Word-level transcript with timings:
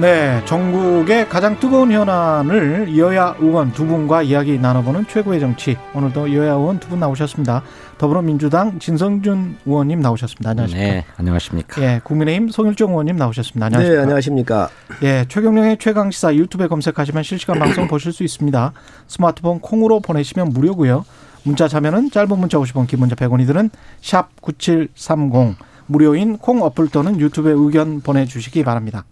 네, 0.00 0.42
전국의 0.46 1.28
가장 1.28 1.60
뜨거운 1.60 1.92
현안을 1.92 2.96
여야 2.96 3.34
의원 3.38 3.70
두 3.72 3.84
분과 3.86 4.22
이야기 4.22 4.58
나눠보는 4.58 5.06
최고의 5.08 5.40
정치. 5.40 5.76
오늘도 5.94 6.32
여야 6.34 6.52
의원 6.52 6.78
두 6.80 6.88
분 6.88 7.00
나오셨습니다. 7.00 7.62
더불어민주당 7.98 8.78
진성준 8.78 9.58
의원님 9.66 10.00
나오셨습니다. 10.00 10.50
안녕하십니까? 10.50 10.90
네, 10.90 11.04
안녕하십니까? 11.18 11.82
예, 11.82 12.00
국민의힘 12.02 12.48
송일종 12.48 12.92
의원님 12.92 13.16
나오셨습니다. 13.16 13.66
안녕하십니까? 13.66 13.96
네, 13.96 14.02
안녕하십니까? 14.02 14.68
예, 15.02 15.26
최경령의 15.28 15.76
최강 15.78 16.10
시사 16.10 16.34
유튜브에 16.34 16.68
검색하시면 16.68 17.22
실시간 17.22 17.58
방송 17.60 17.86
보실 17.86 18.12
수 18.14 18.22
있습니다. 18.24 18.72
스마트폰 19.06 19.60
콩으로 19.60 20.00
보내시면 20.00 20.48
무료고요. 20.48 21.04
문자 21.42 21.68
자면은 21.68 22.10
짧은 22.10 22.38
문자 22.38 22.56
50원, 22.58 22.86
긴 22.86 23.00
문자 23.00 23.14
100원이 23.16 23.46
드는 23.46 23.68
샵 24.00 24.30
9730 24.40 25.56
무료인 25.86 26.38
콩 26.38 26.62
어플 26.62 26.88
또는 26.88 27.20
유튜브에 27.20 27.52
의견 27.54 28.00
보내 28.00 28.24
주시기 28.24 28.64
바랍니다. 28.64 29.04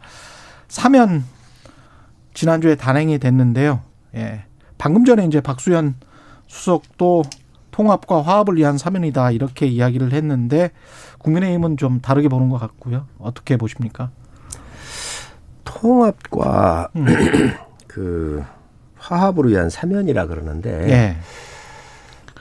사면 0.68 1.24
지난주에 2.34 2.76
단행이 2.76 3.18
됐는데요. 3.18 3.80
예. 4.14 4.44
방금 4.76 5.04
전에 5.04 5.24
이제 5.24 5.40
박수현 5.40 5.96
수석도 6.46 7.24
통합과 7.70 8.22
화합을 8.22 8.56
위한 8.56 8.78
사면이다 8.78 9.30
이렇게 9.30 9.66
이야기를 9.66 10.12
했는데 10.12 10.70
국민의힘은 11.18 11.76
좀 11.76 12.00
다르게 12.00 12.28
보는 12.28 12.48
것 12.48 12.58
같고요. 12.58 13.06
어떻게 13.18 13.56
보십니까? 13.56 14.10
통합과 15.64 16.88
음. 16.96 17.06
그 17.86 18.44
화합을 18.96 19.48
위한 19.48 19.70
사면이라 19.70 20.26
그러는데 20.26 20.90
예. 20.90 21.16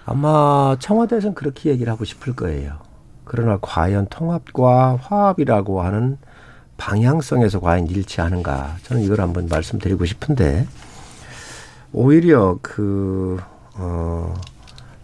아마 0.05 0.75
청와대에서는 0.79 1.35
그렇게 1.35 1.69
얘기를 1.69 1.91
하고 1.91 2.05
싶을 2.05 2.35
거예요. 2.35 2.79
그러나 3.25 3.59
과연 3.61 4.07
통합과 4.09 4.97
화합이라고 5.01 5.81
하는 5.81 6.17
방향성에서 6.77 7.59
과연 7.59 7.87
일치하는가 7.87 8.77
저는 8.83 9.03
이걸 9.03 9.21
한번 9.21 9.47
말씀드리고 9.47 10.05
싶은데 10.05 10.67
오히려 11.91 12.59
그 12.61 13.39
어, 13.73 14.33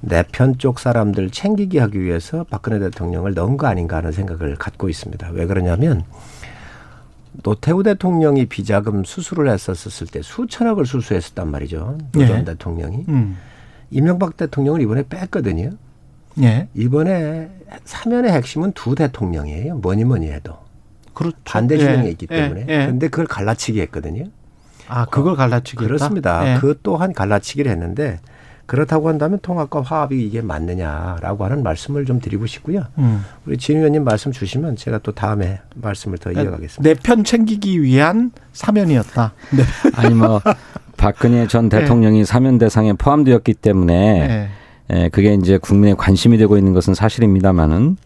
내편 0.02 0.58
쪽 0.58 0.80
사람들 0.80 1.32
챙기기 1.32 1.78
하기 1.80 2.02
위해서 2.02 2.46
박근혜 2.50 2.80
대통령을 2.80 3.34
넣은 3.34 3.58
거 3.58 3.68
아닌가 3.68 3.98
하는 3.98 4.12
생각을 4.12 4.56
갖고 4.56 4.90
있습니다. 4.90 5.30
왜 5.32 5.46
그러냐면 5.46 6.04
노태우 7.42 7.82
대통령이 7.82 8.46
비자금 8.46 9.04
수수를 9.04 9.50
했었을 9.50 10.08
때 10.08 10.22
수천억을 10.22 10.86
수수했었단 10.86 11.50
말이죠. 11.50 11.98
노전 12.12 12.40
네. 12.40 12.46
대통령이. 12.46 13.06
음. 13.08 13.38
이명박 13.90 14.38
대통령을 14.38 14.82
이번에 14.82 15.04
뺐거든요. 15.08 15.72
네. 16.36 16.68
이번에 16.76 17.50
사면의 17.86 18.32
핵심은 18.32 18.74
두 18.74 18.94
대통령이에요. 18.96 19.78
뭐니 19.78 20.04
뭐니 20.04 20.32
해도. 20.32 20.63
그렇죠. 21.14 21.38
반대 21.44 21.78
진영에 21.78 22.06
예. 22.06 22.12
있기 22.12 22.28
때문에. 22.28 22.66
예. 22.70 22.82
예. 22.82 22.86
근데 22.88 23.08
그걸 23.08 23.26
갈라치기 23.28 23.80
했거든요. 23.82 24.26
아, 24.88 25.06
그걸 25.06 25.36
갈라치기 25.36 25.78
그렇습니다. 25.78 26.56
예. 26.56 26.60
그 26.60 26.78
또한 26.84 27.14
갈라치기를 27.14 27.72
했는데 27.72 28.20
그렇다고 28.66 29.10
한다면 29.10 29.40
통합과 29.42 29.82
화합이 29.82 30.26
이게 30.26 30.42
맞느냐라고 30.42 31.44
하는 31.44 31.64
말씀을 31.64 32.06
좀 32.06 32.20
드리고 32.20 32.46
싶고요. 32.46 32.86
음. 32.98 33.24
우리 33.46 33.58
진 33.58 33.78
의원님 33.78 34.04
말씀 34.04 34.32
주시면 34.32 34.78
제가 34.78 35.00
또 35.00 35.12
다음에 35.12 35.60
말씀을 35.76 36.18
더 36.18 36.30
그러니까 36.30 36.52
이어가겠습니다. 36.52 36.82
내 36.82 36.96
편 37.02 37.24
챙기기 37.24 37.82
위한 37.84 38.32
사면이었다. 38.54 39.34
네. 39.52 39.64
아니 39.96 40.16
뭐 40.16 40.42
박근혜 40.98 41.46
전 41.48 41.68
네. 41.70 41.80
대통령이 41.80 42.20
네. 42.20 42.26
사면 42.26 42.58
대상에 42.58 42.94
포함되었기 42.94 43.54
때문에 43.56 44.28
네. 44.28 44.50
예, 44.92 45.10
그게 45.10 45.34
이제 45.34 45.58
국민의 45.58 45.96
관심이 45.98 46.38
되고 46.38 46.58
있는 46.58 46.74
것은 46.74 46.94
사실입니다만은 46.94 47.98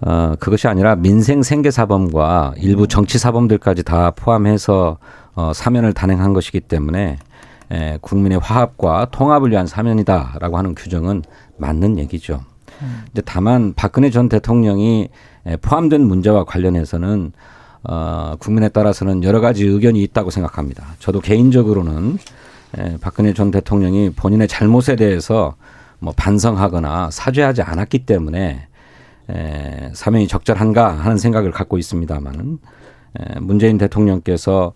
어, 0.00 0.34
그것이 0.38 0.68
아니라 0.68 0.96
민생 0.96 1.42
생계 1.42 1.70
사범과 1.70 2.54
일부 2.58 2.86
정치 2.88 3.18
사범들까지 3.18 3.84
다 3.84 4.10
포함해서 4.10 4.98
어, 5.34 5.52
사면을 5.54 5.92
단행한 5.92 6.32
것이기 6.32 6.60
때문에 6.60 7.18
에, 7.70 7.98
국민의 8.00 8.38
화합과 8.38 9.08
통합을 9.10 9.50
위한 9.50 9.66
사면이다라고 9.66 10.58
하는 10.58 10.74
규정은 10.74 11.22
맞는 11.56 11.98
얘기죠. 11.98 12.42
근데 13.06 13.22
다만 13.24 13.72
박근혜 13.74 14.10
전 14.10 14.28
대통령이 14.28 15.08
포함된 15.62 16.02
문제와 16.02 16.44
관련해서는 16.44 17.32
어, 17.84 18.34
국민에 18.38 18.68
따라서는 18.68 19.22
여러 19.24 19.40
가지 19.40 19.64
의견이 19.64 20.02
있다고 20.02 20.30
생각합니다. 20.30 20.84
저도 20.98 21.20
개인적으로는 21.20 22.18
에, 22.78 22.96
박근혜 23.00 23.32
전 23.32 23.50
대통령이 23.50 24.10
본인의 24.10 24.48
잘못에 24.48 24.96
대해서 24.96 25.54
뭐 26.00 26.12
반성하거나 26.16 27.10
사죄하지 27.10 27.62
않았기 27.62 28.00
때문에 28.00 28.66
에, 29.30 29.90
사면이 29.94 30.28
적절한가 30.28 30.90
하는 30.90 31.18
생각을 31.18 31.50
갖고 31.50 31.78
있습니다만은 31.78 32.58
에, 33.18 33.40
문재인 33.40 33.78
대통령께서 33.78 34.72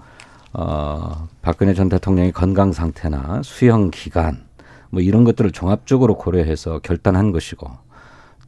어, 0.52 1.28
박근혜 1.42 1.74
전 1.74 1.88
대통령의 1.88 2.32
건강 2.32 2.72
상태나 2.72 3.42
수형 3.44 3.90
기간 3.90 4.46
뭐 4.90 5.02
이런 5.02 5.24
것들을 5.24 5.50
종합적으로 5.50 6.16
고려해서 6.16 6.78
결단한 6.80 7.32
것이고 7.32 7.68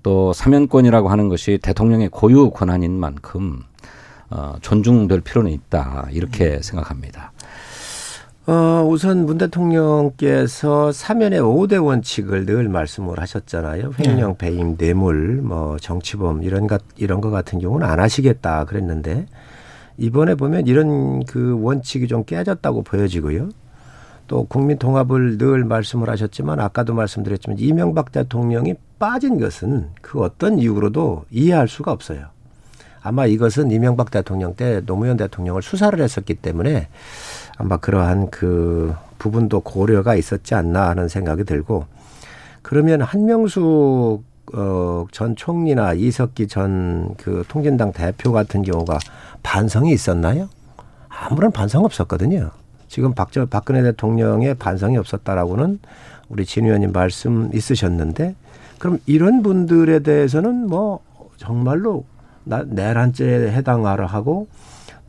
또 0.03 0.33
사면권이라고 0.33 1.11
하는 1.11 1.29
것이 1.29 1.59
대통령의 1.63 2.09
고유 2.09 2.51
권한인 2.51 2.99
만큼 2.99 3.63
어, 4.31 4.55
존중될 4.61 5.21
필요는 5.21 5.51
있다 5.51 6.09
이렇게 6.13 6.55
음. 6.55 6.63
생각합니다. 6.63 7.33
어, 8.51 8.85
우선 8.85 9.27
문 9.27 9.39
대통령께서 9.39 10.91
사면의 10.91 11.41
5대 11.41 11.81
원칙을 11.85 12.47
늘 12.47 12.69
말씀을 12.69 13.21
하셨잖아요. 13.21 13.93
횡령, 13.97 14.31
네. 14.33 14.39
배임, 14.39 14.77
뇌물, 14.77 15.37
뭐 15.41 15.77
정치범 15.79 16.43
이런 16.43 16.67
것 16.67 16.83
이런 16.97 17.21
것 17.21 17.31
같은 17.31 17.61
경우는 17.61 17.87
안 17.87 18.01
하시겠다 18.01 18.65
그랬는데 18.65 19.27
이번에 19.99 20.35
보면 20.35 20.67
이런 20.67 21.25
그 21.27 21.61
원칙이 21.63 22.09
좀 22.09 22.25
깨졌다고 22.25 22.83
보여지고요. 22.83 23.51
또 24.27 24.47
국민 24.47 24.79
통합을 24.79 25.39
늘 25.39 25.65
말씀을 25.65 26.11
하셨지만 26.11 26.59
아까도 26.59 26.93
말씀드렸지만 26.93 27.57
이명박 27.61 28.11
대통령이 28.11 28.75
빠진 28.99 29.39
것은 29.39 29.91
그 30.03 30.23
어떤 30.23 30.59
이유로도 30.59 31.27
이해할 31.31 31.69
수가 31.69 31.93
없어요. 31.93 32.27
아마 33.01 33.27
이것은 33.27 33.71
이명박 33.71 34.11
대통령 34.11 34.55
때 34.55 34.81
노무현 34.85 35.17
대통령을 35.17 35.63
수사를 35.63 35.99
했었기 36.01 36.35
때문에 36.35 36.89
아마 37.61 37.77
그러한 37.77 38.31
그 38.31 38.95
부분도 39.19 39.61
고려가 39.61 40.15
있었지 40.15 40.55
않나 40.55 40.89
하는 40.89 41.09
생각이 41.09 41.45
들고 41.45 41.85
그러면 42.63 43.03
한명숙 43.03 44.25
어, 44.53 45.07
전 45.13 45.37
총리나 45.37 45.93
이석기 45.93 46.49
전 46.49 47.15
그 47.19 47.45
통진당 47.49 47.93
대표 47.93 48.33
같은 48.33 48.63
경우가 48.63 48.99
반성이 49.43 49.93
있었나요? 49.93 50.49
아무런 51.09 51.53
반성 51.53 51.85
없었거든요. 51.85 52.51
지금 52.89 53.13
박저 53.13 53.47
박근혜 53.47 53.83
대통령의 53.83 54.55
반성이 54.55 54.97
없었다라고는 54.97 55.79
우리 56.31 56.47
진 56.47 56.65
의원님 56.65 56.93
말씀 56.93 57.51
있으셨는데 57.53 58.35
그럼 58.79 58.99
이런 59.05 59.43
분들에 59.43 59.99
대해서는 60.01 60.67
뭐 60.67 61.01
정말로 61.37 62.05
나, 62.45 62.65
내란죄에 62.67 63.53
해당하라 63.53 64.07
하고 64.07 64.49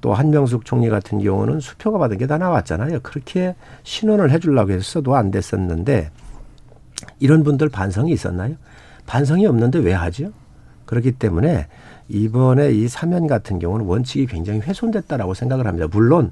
또 0.01 0.13
한명숙 0.13 0.65
총리 0.65 0.89
같은 0.89 1.19
경우는 1.19 1.59
수표가 1.59 1.98
받은 2.00 2.18
게 2.18 2.27
다 2.27 2.38
나왔잖아요. 2.38 3.00
그렇게 3.01 3.56
신원을 3.83 4.31
해주려고 4.31 4.71
했어도 4.71 5.15
안 5.15 5.31
됐었는데 5.31 6.12
이런 7.19 7.44
분들 7.44 7.69
반성이 7.69 8.12
있었나요? 8.12 8.56
반성이 9.06 9.45
없는데 9.45 9.80
왜 9.80 9.94
하죠? 9.94 10.31
그렇기 10.86 11.13
때문에 11.13 11.68
이번에 12.09 12.71
이 12.71 12.88
사면 12.88 13.27
같은 13.27 13.59
경우는 13.59 13.86
원칙이 13.86 14.25
굉장히 14.27 14.59
훼손됐다라고 14.59 15.33
생각을 15.33 15.68
합니다. 15.68 15.88
물론 15.92 16.31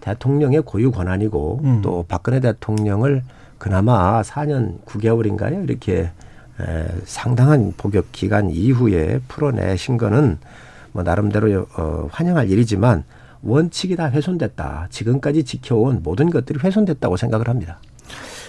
대통령의 0.00 0.62
고유 0.62 0.90
권한이고 0.92 1.60
음. 1.64 1.80
또 1.82 2.04
박근혜 2.08 2.40
대통령을 2.40 3.22
그나마 3.58 4.20
4년 4.22 4.82
9개월인가요? 4.84 5.64
이렇게 5.64 6.10
에, 6.60 6.86
상당한 7.04 7.72
복역 7.76 8.12
기간 8.12 8.50
이후에 8.50 9.20
풀어내신 9.28 9.96
거는 9.96 10.38
뭐 10.94 11.02
나름대로 11.02 11.66
어, 11.76 12.08
환영할 12.12 12.48
일이지만 12.48 13.02
원칙이 13.42 13.96
다 13.96 14.06
훼손됐다. 14.06 14.86
지금까지 14.90 15.42
지켜온 15.42 16.02
모든 16.04 16.30
것들이 16.30 16.60
훼손됐다고 16.62 17.16
생각을 17.16 17.48
합니다. 17.48 17.80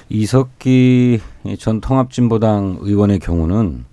이석기 0.09 1.19
전 1.57 1.81
통합진보당 1.81 2.77
의원의 2.81 3.17
경우는 3.17 3.85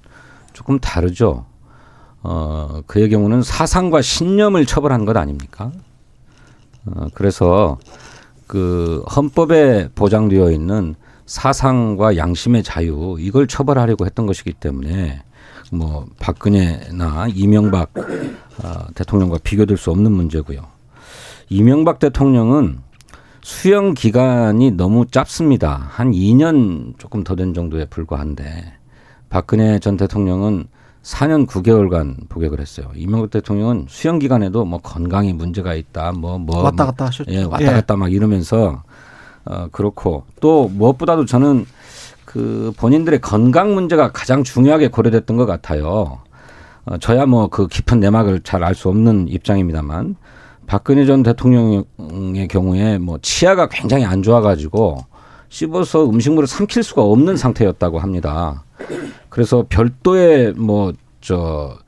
조금 0.52 0.78
다르죠. 0.78 1.46
어, 2.22 2.82
그의 2.86 3.08
경우는 3.08 3.42
사상과 3.42 4.02
신념을 4.02 4.66
처벌한 4.66 5.06
것 5.06 5.16
아닙니까? 5.16 5.72
어, 6.84 7.06
그래서 7.14 7.78
그 8.46 9.02
헌법에 9.16 9.88
보장되어 9.94 10.50
있는 10.50 10.94
사상과 11.24 12.18
양심의 12.18 12.62
자유 12.62 13.16
이걸 13.18 13.46
처벌하려고 13.46 14.04
했던 14.04 14.26
것이기 14.26 14.52
때문에 14.52 15.22
뭐 15.72 16.06
박근혜나 16.18 17.28
이명박 17.34 17.92
어, 17.96 18.86
대통령과 18.94 19.38
비교될 19.42 19.76
수 19.76 19.90
없는 19.90 20.12
문제고요. 20.12 20.60
이명박 21.48 21.98
대통령은 21.98 22.78
수용 23.42 23.94
기간이 23.94 24.70
너무 24.72 25.06
짧습니다. 25.06 25.86
한 25.90 26.12
2년 26.12 26.98
조금 26.98 27.24
더 27.24 27.34
된 27.34 27.54
정도에 27.54 27.86
불과한데 27.86 28.74
박근혜 29.30 29.78
전 29.78 29.96
대통령은 29.96 30.66
4년 31.02 31.46
9개월간 31.48 32.28
복역을 32.28 32.60
했어요. 32.60 32.88
이명박 32.94 33.30
대통령은 33.30 33.86
수용 33.88 34.18
기간에도 34.20 34.64
뭐 34.64 34.78
건강에 34.78 35.32
문제가 35.32 35.74
있다, 35.74 36.12
뭐뭐 36.12 36.38
뭐, 36.38 36.62
왔다 36.62 36.86
갔다 36.86 37.06
하셨죠. 37.06 37.32
예, 37.32 37.42
왔다 37.42 37.72
갔다 37.72 37.96
막 37.96 38.12
이러면서 38.12 38.82
어 39.44 39.66
그렇고 39.72 40.24
또 40.40 40.68
무엇보다도 40.68 41.24
저는 41.24 41.66
그 42.32 42.72
본인들의 42.78 43.20
건강 43.20 43.74
문제가 43.74 44.10
가장 44.12 44.42
중요하게 44.44 44.88
고려됐던 44.88 45.36
것 45.36 45.46
같아요. 45.46 46.20
어, 46.84 46.96
저야 46.98 47.26
뭐 47.26 47.48
그 47.48 47.66
깊은 47.68 48.00
내막을 48.00 48.40
잘 48.40 48.62
알 48.64 48.74
수 48.74 48.88
없는 48.88 49.28
입장입니다만 49.28 50.16
박근혜 50.66 51.04
전 51.06 51.22
대통령의 51.22 52.48
경우에 52.48 52.98
뭐 52.98 53.18
치아가 53.22 53.68
굉장히 53.68 54.04
안 54.04 54.22
좋아가지고 54.22 54.98
씹어서 55.48 56.08
음식물을 56.08 56.46
삼킬 56.46 56.82
수가 56.82 57.02
없는 57.02 57.36
상태였다고 57.36 57.98
합니다. 57.98 58.64
그래서 59.28 59.64
별도의 59.68 60.52
뭐 60.54 60.92
저 61.20 61.78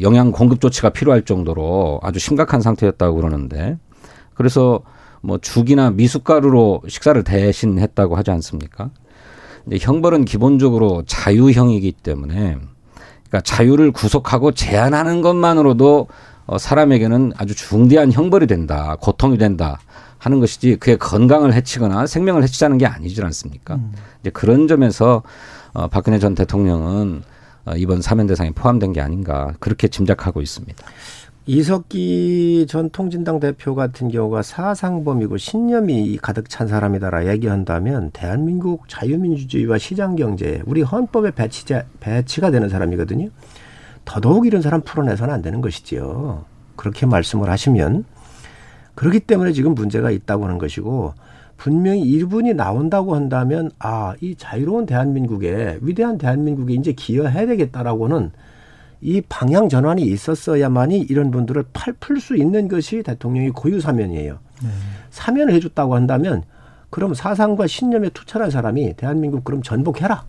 영양 0.00 0.32
공급 0.32 0.60
조치가 0.60 0.90
필요할 0.90 1.22
정도로 1.22 2.00
아주 2.02 2.18
심각한 2.18 2.60
상태였다고 2.60 3.16
그러는데 3.16 3.78
그래서 4.34 4.80
뭐 5.20 5.38
죽이나 5.38 5.90
미숫가루로 5.90 6.82
식사를 6.88 7.22
대신했다고 7.22 8.16
하지 8.16 8.32
않습니까? 8.32 8.90
근데 9.64 9.78
형벌은 9.80 10.24
기본적으로 10.24 11.02
자유형이기 11.06 11.92
때문에 11.92 12.58
그러니까 13.28 13.40
자유를 13.44 13.92
구속하고 13.92 14.52
제한하는 14.52 15.22
것만으로도 15.22 16.08
어, 16.46 16.58
사람에게는 16.58 17.32
아주 17.36 17.54
중대한 17.54 18.12
형벌이 18.12 18.46
된다, 18.46 18.96
고통이 19.00 19.38
된다 19.38 19.78
하는 20.18 20.40
것이지 20.40 20.76
그의 20.76 20.98
건강을 20.98 21.52
해치거나 21.54 22.06
생명을 22.06 22.42
해치자는 22.42 22.78
게 22.78 22.86
아니지 22.86 23.22
않습니까? 23.22 23.76
음. 23.76 23.92
이제 24.20 24.30
그런 24.30 24.68
점에서 24.68 25.22
어, 25.72 25.88
박근혜 25.88 26.18
전 26.18 26.34
대통령은 26.34 27.22
어, 27.64 27.72
이번 27.76 28.02
사면 28.02 28.26
대상에 28.26 28.50
포함된 28.50 28.92
게 28.92 29.00
아닌가 29.00 29.54
그렇게 29.60 29.88
짐작하고 29.88 30.42
있습니다. 30.42 30.84
이석기 31.44 32.66
전 32.68 32.88
통진당 32.90 33.40
대표 33.40 33.74
같은 33.74 34.08
경우가 34.08 34.42
사상범이고 34.42 35.38
신념이 35.38 36.16
가득 36.18 36.48
찬 36.48 36.68
사람이다라 36.68 37.26
얘기한다면 37.26 38.10
대한민국 38.12 38.88
자유민주주의와 38.88 39.78
시장경제 39.78 40.62
우리 40.66 40.82
헌법에 40.82 41.32
배치자, 41.32 41.84
배치가 41.98 42.52
되는 42.52 42.68
사람이거든요. 42.68 43.28
더더욱 44.04 44.46
이런 44.46 44.62
사람 44.62 44.82
풀어내서는 44.82 45.34
안 45.34 45.42
되는 45.42 45.60
것이지요. 45.60 46.44
그렇게 46.76 47.06
말씀을 47.06 47.50
하시면 47.50 48.04
그렇기 48.94 49.20
때문에 49.20 49.52
지금 49.52 49.74
문제가 49.74 50.12
있다고 50.12 50.44
하는 50.44 50.58
것이고 50.58 51.14
분명히 51.56 52.02
이분이 52.02 52.54
나온다고 52.54 53.16
한다면 53.16 53.72
아, 53.80 54.14
이 54.20 54.36
자유로운 54.36 54.86
대한민국에 54.86 55.78
위대한 55.80 56.18
대한민국에 56.18 56.74
이제 56.74 56.92
기여해야 56.92 57.46
되겠다라고는 57.46 58.30
이 59.02 59.20
방향 59.28 59.68
전환이 59.68 60.02
있었어야만이 60.02 61.00
이런 61.00 61.32
분들을 61.32 61.64
팔풀 61.72 62.20
수 62.20 62.36
있는 62.36 62.68
것이 62.68 63.02
대통령이 63.02 63.50
고유 63.50 63.80
사면이에요. 63.80 64.38
네. 64.62 64.68
사면을 65.10 65.52
해줬다고 65.54 65.96
한다면 65.96 66.44
그럼 66.88 67.12
사상과 67.12 67.66
신념에 67.66 68.10
투철한 68.10 68.50
사람이 68.50 68.94
대한민국 68.96 69.44
그럼 69.44 69.62
전복해라. 69.62 70.24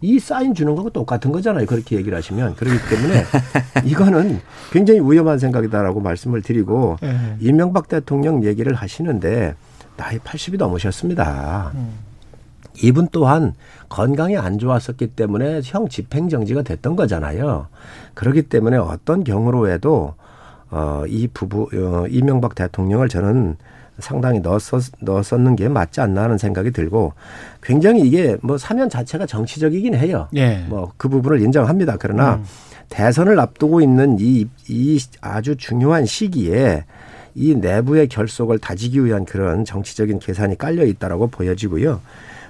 이 0.00 0.18
사인 0.18 0.54
주는 0.54 0.74
거하고 0.74 0.90
똑같은 0.90 1.30
거잖아요. 1.30 1.66
그렇게 1.66 1.96
얘기를 1.96 2.18
하시면. 2.18 2.56
그렇기 2.56 2.78
때문에 2.90 3.24
이거는 3.86 4.40
굉장히 4.72 5.00
위험한 5.00 5.38
생각이다라고 5.38 6.00
말씀을 6.00 6.42
드리고 6.42 6.96
네. 7.00 7.36
이명박 7.40 7.88
대통령 7.88 8.44
얘기를 8.44 8.74
하시는데 8.74 9.54
나이 9.96 10.18
80이 10.18 10.58
넘으셨습니다. 10.58 11.72
음. 11.74 12.05
이분 12.82 13.08
또한 13.12 13.54
건강이 13.88 14.36
안 14.36 14.58
좋았었기 14.58 15.08
때문에 15.08 15.60
형 15.64 15.88
집행정지가 15.88 16.62
됐던 16.62 16.96
거잖아요. 16.96 17.68
그렇기 18.14 18.42
때문에 18.42 18.76
어떤 18.76 19.24
경우로 19.24 19.68
해도 19.70 20.14
어, 20.70 21.04
이 21.06 21.28
부부, 21.28 21.68
어, 21.72 22.06
이명박 22.08 22.54
대통령을 22.54 23.08
저는 23.08 23.56
상당히 23.98 24.40
넣었었, 24.40 24.92
넣었었는 25.00 25.56
게 25.56 25.68
맞지 25.68 26.00
않나 26.00 26.24
하는 26.24 26.38
생각이 26.38 26.70
들고 26.70 27.14
굉장히 27.62 28.02
이게 28.02 28.36
뭐 28.42 28.58
사면 28.58 28.90
자체가 28.90 29.26
정치적이긴 29.26 29.94
해요. 29.94 30.28
예. 30.34 30.64
뭐그 30.68 31.08
부분을 31.08 31.40
인정합니다. 31.40 31.96
그러나 31.98 32.34
음. 32.34 32.44
대선을 32.88 33.40
앞두고 33.40 33.80
있는 33.80 34.18
이, 34.20 34.46
이 34.68 35.00
아주 35.20 35.56
중요한 35.56 36.04
시기에 36.04 36.84
이 37.34 37.54
내부의 37.54 38.08
결속을 38.08 38.58
다지기 38.58 39.04
위한 39.04 39.24
그런 39.24 39.64
정치적인 39.64 40.18
계산이 40.18 40.56
깔려 40.56 40.84
있다라고 40.84 41.28
보여지고요. 41.28 42.00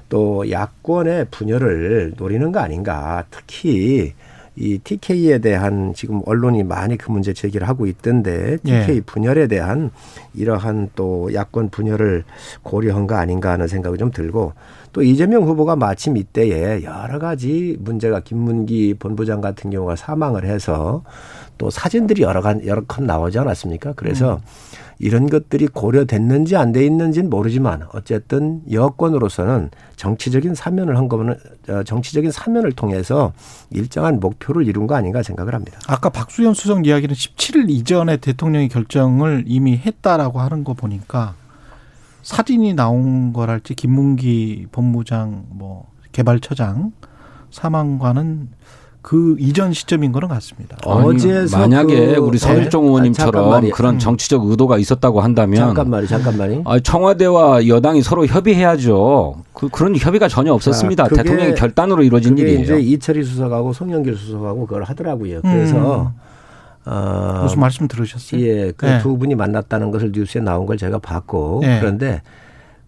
또 0.08 0.50
야권의 0.50 1.26
분열을 1.30 2.14
노리는 2.16 2.52
거 2.52 2.60
아닌가. 2.60 3.24
특히 3.30 4.14
이 4.58 4.78
TK에 4.78 5.38
대한 5.38 5.92
지금 5.94 6.22
언론이 6.24 6.62
많이 6.62 6.96
그 6.96 7.10
문제 7.10 7.34
제기를 7.34 7.68
하고 7.68 7.86
있던데 7.86 8.56
TK 8.64 8.96
예. 8.96 9.00
분열에 9.02 9.48
대한 9.48 9.90
이러한 10.34 10.90
또 10.96 11.32
야권 11.32 11.68
분열을 11.68 12.24
고려한 12.62 13.06
거 13.06 13.16
아닌가 13.16 13.50
하는 13.50 13.66
생각이 13.68 13.98
좀 13.98 14.10
들고 14.10 14.54
또 14.94 15.02
이재명 15.02 15.42
후보가 15.42 15.76
마침 15.76 16.16
이때에 16.16 16.82
여러 16.84 17.18
가지 17.18 17.76
문제가 17.80 18.20
김문기 18.20 18.94
본부장 18.98 19.42
같은 19.42 19.70
경우가 19.70 19.94
사망을 19.94 20.46
해서 20.46 21.02
또 21.58 21.68
사진들이 21.68 22.22
여러 22.22 22.40
간 22.40 22.64
여러 22.64 22.82
컷 22.86 23.04
나오지 23.04 23.38
않았습니까? 23.38 23.92
그래서 23.94 24.36
음. 24.36 24.85
이런 24.98 25.28
것들이 25.28 25.66
고려됐는지 25.68 26.56
안 26.56 26.72
돼 26.72 26.84
있는지는 26.84 27.30
모르지만 27.30 27.82
어쨌든 27.92 28.62
여권으로서는 28.70 29.70
정치적인 29.96 30.54
사면을 30.54 30.96
한 30.96 31.08
거는 31.08 31.36
어, 31.68 31.82
정치적인 31.84 32.30
사면을 32.30 32.72
통해서 32.72 33.32
일정한 33.70 34.20
목표를 34.20 34.66
이룬 34.66 34.86
거 34.86 34.94
아닌가 34.94 35.22
생각을 35.22 35.54
합니다. 35.54 35.78
아까 35.86 36.08
박수현 36.08 36.54
수석 36.54 36.86
이야기는 36.86 37.14
17일 37.14 37.70
이전에 37.70 38.16
대통령이 38.18 38.68
결정을 38.68 39.44
이미 39.46 39.76
했다라고 39.76 40.40
하는 40.40 40.64
거 40.64 40.74
보니까 40.74 41.34
사진이 42.22 42.74
나온 42.74 43.32
거랄지 43.32 43.74
김문기 43.74 44.66
본부장 44.72 45.44
뭐 45.50 45.86
개발처장 46.12 46.92
사망과는 47.50 48.48
그 49.06 49.36
이전 49.38 49.72
시점인 49.72 50.10
거는 50.10 50.26
같습니다. 50.26 50.76
어제 50.84 51.46
만약에 51.52 52.16
그, 52.16 52.20
우리 52.20 52.38
서일종 52.38 52.82
네? 52.82 52.88
의원님처럼 52.88 53.52
아, 53.52 53.60
그런 53.72 53.94
음. 53.94 53.98
정치적 54.00 54.44
의도가 54.44 54.78
있었다고 54.78 55.20
한다면 55.20 55.60
잠깐만요, 55.60 56.06
잠깐만요. 56.08 56.62
아, 56.64 56.80
청와대와 56.80 57.68
여당이 57.68 58.02
서로 58.02 58.26
협의해야죠. 58.26 59.44
그, 59.52 59.68
그런 59.68 59.94
협의가 59.94 60.26
전혀 60.26 60.52
없었습니다. 60.52 61.04
아, 61.04 61.08
대통령의 61.08 61.54
결단으로 61.54 62.02
이루어진 62.02 62.36
일이에요. 62.36 62.62
이제 62.62 62.80
이철희 62.80 63.22
수석하고 63.22 63.72
송영길 63.72 64.16
수석하고 64.16 64.66
그걸 64.66 64.82
하더라고요. 64.82 65.40
그래서 65.42 66.12
음. 66.86 66.90
어, 66.90 67.40
무슨 67.44 67.60
말씀 67.60 67.86
들으셨어요? 67.86 68.40
예, 68.40 68.72
그두 68.72 69.10
네. 69.10 69.18
분이 69.18 69.36
만났다는 69.36 69.92
것을 69.92 70.10
뉴스에 70.12 70.40
나온 70.40 70.66
걸 70.66 70.78
제가 70.78 70.98
봤고 70.98 71.60
네. 71.62 71.78
그런데 71.78 72.22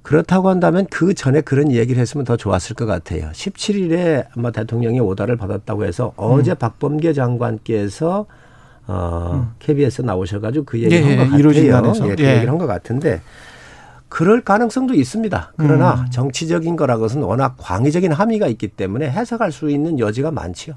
그렇다고 0.08 0.48
한다면 0.48 0.86
그 0.90 1.12
전에 1.12 1.42
그런 1.42 1.70
얘기를 1.70 2.00
했으면 2.00 2.24
더 2.24 2.38
좋았을 2.38 2.74
것 2.74 2.86
같아요. 2.86 3.28
17일에 3.34 4.24
아마 4.34 4.50
대통령이 4.50 5.00
오다를 5.00 5.36
받았다고 5.36 5.84
해서 5.84 6.14
음. 6.16 6.24
어제 6.24 6.54
박범계 6.54 7.12
장관께서 7.12 8.24
어, 8.86 9.30
음. 9.34 9.52
KBS 9.58 10.00
나오셔가지고 10.00 10.64
그 10.64 10.78
얘기를 10.78 10.96
예, 10.96 11.16
한것 11.18 11.56
예, 11.56 11.70
같아요. 11.72 12.10
예, 12.10 12.14
그 12.16 12.22
예. 12.22 12.34
얘기를 12.36 12.50
한 12.50 12.56
것 12.58 12.66
같은데 12.66 13.20
그럴 14.08 14.40
가능성도 14.40 14.94
있습니다. 14.94 15.52
그러나 15.58 15.96
음. 15.96 16.10
정치적인 16.10 16.76
거라 16.76 16.96
것은 16.96 17.22
워낙 17.22 17.56
광의적인 17.58 18.10
함의가 18.10 18.46
있기 18.46 18.68
때문에 18.68 19.10
해석할 19.10 19.52
수 19.52 19.68
있는 19.68 19.98
여지가 19.98 20.30
많지요. 20.30 20.74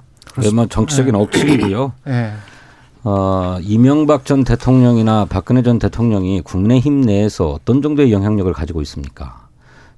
뭐 0.54 0.66
정치적인 0.66 1.16
억측이고요. 1.16 1.94
예. 2.08 2.34
어, 3.04 3.58
이명박 3.62 4.26
전 4.26 4.44
대통령이나 4.44 5.26
박근혜 5.26 5.64
전 5.64 5.80
대통령이 5.80 6.42
국내힘 6.42 7.02
내에서 7.02 7.50
어떤 7.50 7.82
정도의 7.82 8.12
영향력을 8.12 8.52
가지고 8.54 8.82
있습니까? 8.82 9.48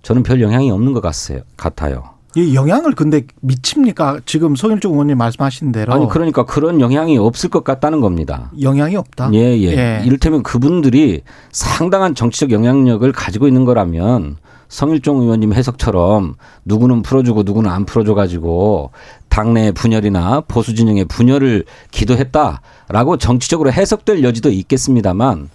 저는 0.03 0.24
별 0.24 0.41
영향이 0.41 0.72
없는 0.72 0.93
것 0.93 1.01
같아요. 1.01 1.41
같아요. 1.57 2.13
이 2.36 2.55
영향을 2.55 2.93
근데 2.95 3.24
미칩니까? 3.41 4.22
지금 4.25 4.55
송일종 4.55 4.93
의원님 4.93 5.17
말씀하신 5.17 5.72
대로. 5.72 5.93
아니 5.93 6.07
그러니까 6.10 6.45
그런 6.45 6.81
영향이 6.81 7.17
없을 7.17 7.50
것 7.50 7.63
같다는 7.63 8.01
겁니다. 8.01 8.50
영향이 8.60 8.95
없다. 8.95 9.29
예, 9.33 9.55
예. 9.60 9.67
예. 9.67 10.03
이를테면 10.03 10.41
그분들이 10.41 11.22
상당한 11.51 12.15
정치적 12.15 12.51
영향력을 12.51 13.12
가지고 13.12 13.48
있는 13.48 13.65
거라면 13.65 14.38
성일종 14.74 15.22
의원님 15.22 15.53
해석처럼 15.53 16.34
누구는 16.65 17.03
풀어주고 17.03 17.44
누구는 17.44 17.70
안 17.70 17.86
풀어줘 17.86 18.15
가지고 18.15 18.89
당내 19.30 19.72
분열이나 19.72 20.42
보수 20.48 20.74
진영의 20.74 21.06
분열을 21.06 21.65
기도했다라고 21.92 23.18
정치적으로 23.18 23.72
해석될 23.72 24.24
여지도 24.24 24.50
있겠습니다만 24.50 25.50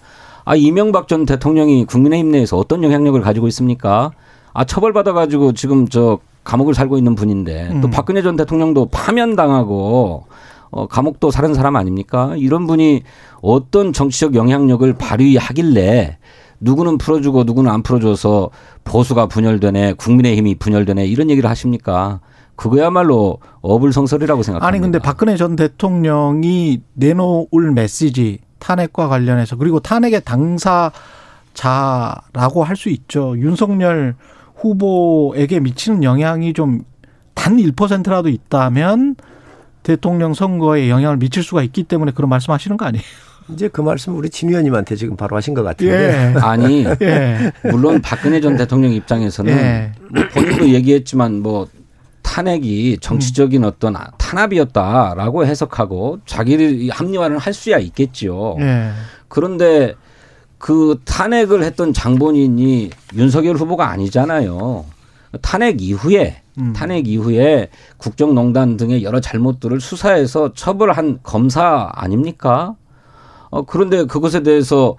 아 0.45 0.55
이명박 0.55 1.09
전 1.09 1.25
대통령이 1.25 1.83
국민의힘 1.83 2.31
내에서 2.31 2.55
어떤 2.55 2.81
영향력을 2.81 3.19
가지고 3.19 3.49
있습니까? 3.49 4.11
아 4.53 4.63
처벌받아 4.63 5.11
가지고 5.11 5.51
지금 5.51 5.89
저 5.89 6.19
감옥을 6.45 6.73
살고 6.73 6.97
있는 6.97 7.15
분인데 7.15 7.81
또 7.81 7.89
음. 7.89 7.91
박근혜 7.91 8.21
전 8.21 8.37
대통령도 8.37 8.85
파면당하고 8.85 10.27
어, 10.71 10.87
감옥도 10.87 11.29
사는 11.29 11.53
사람 11.53 11.75
아닙니까? 11.75 12.35
이런 12.37 12.67
분이 12.67 13.03
어떤 13.41 13.91
정치적 13.91 14.35
영향력을 14.35 14.93
발휘하길래 14.93 16.19
누구는 16.61 16.97
풀어주고 16.97 17.43
누구는 17.45 17.71
안 17.71 17.83
풀어줘서 17.83 18.49
보수가 18.83 19.27
분열되네, 19.27 19.93
국민의힘이 19.93 20.55
분열되네 20.55 21.05
이런 21.07 21.29
얘기를 21.29 21.49
하십니까? 21.49 22.19
그거야말로 22.55 23.37
어불성설이라고 23.61 24.43
생각합니다. 24.43 24.67
아니 24.67 24.79
근데 24.79 24.99
박근혜 24.99 25.37
전 25.37 25.55
대통령이 25.55 26.81
내놓을 26.93 27.71
메시지 27.73 28.39
탄핵과 28.59 29.07
관련해서 29.07 29.55
그리고 29.55 29.79
탄핵의 29.79 30.21
당사자라고 30.25 30.91
할 32.63 32.75
수 32.75 32.89
있죠. 32.89 33.37
윤석열 33.37 34.15
후보에게 34.55 35.59
미치는 35.59 36.03
영향이 36.03 36.53
좀 36.53 36.83
단 37.39 37.55
1%라도 37.55 38.27
있다면 38.27 39.15
대통령 39.81 40.33
선거에 40.33 40.89
영향을 40.89 41.15
미칠 41.15 41.41
수가 41.41 41.63
있기 41.63 41.83
때문에 41.83 42.11
그런 42.11 42.29
말씀하시는 42.29 42.75
거 42.75 42.83
아니에요? 42.83 43.03
이제 43.53 43.67
그 43.67 43.81
말씀 43.81 44.17
우리 44.17 44.29
진 44.29 44.49
의원님한테 44.49 44.95
지금 44.95 45.15
바로 45.15 45.35
하신 45.37 45.53
것 45.53 45.63
같은데. 45.63 46.33
예. 46.35 46.39
아니 46.41 46.85
예. 47.01 47.51
물론 47.63 48.01
박근혜 48.01 48.41
전 48.41 48.57
대통령 48.57 48.91
입장에서는 48.91 49.51
예. 49.51 49.91
뭐 50.09 50.23
본인도 50.33 50.69
얘기했지만 50.69 51.41
뭐 51.41 51.67
탄핵이 52.21 52.97
정치적인 52.99 53.63
어떤 53.63 53.95
탄압이었다라고 54.17 55.45
해석하고 55.45 56.19
자기를 56.25 56.89
합리화를 56.91 57.37
할 57.37 57.53
수야 57.53 57.77
있겠지요. 57.79 58.55
예. 58.59 58.91
그런데 59.27 59.95
그 60.57 60.99
탄핵을 61.05 61.63
했던 61.63 61.93
장본인이 61.93 62.89
윤석열 63.15 63.55
후보가 63.55 63.89
아니잖아요. 63.89 64.85
탄핵 65.41 65.81
이후에 65.81 66.41
음. 66.57 66.73
탄핵 66.73 67.07
이후에 67.07 67.69
국정농단 67.97 68.77
등의 68.77 69.03
여러 69.03 69.19
잘못들을 69.21 69.79
수사해서 69.79 70.53
처벌한 70.53 71.19
검사 71.23 71.89
아닙니까? 71.93 72.75
어, 73.49 73.63
그런데 73.63 74.05
그것에 74.05 74.43
대해서 74.43 74.95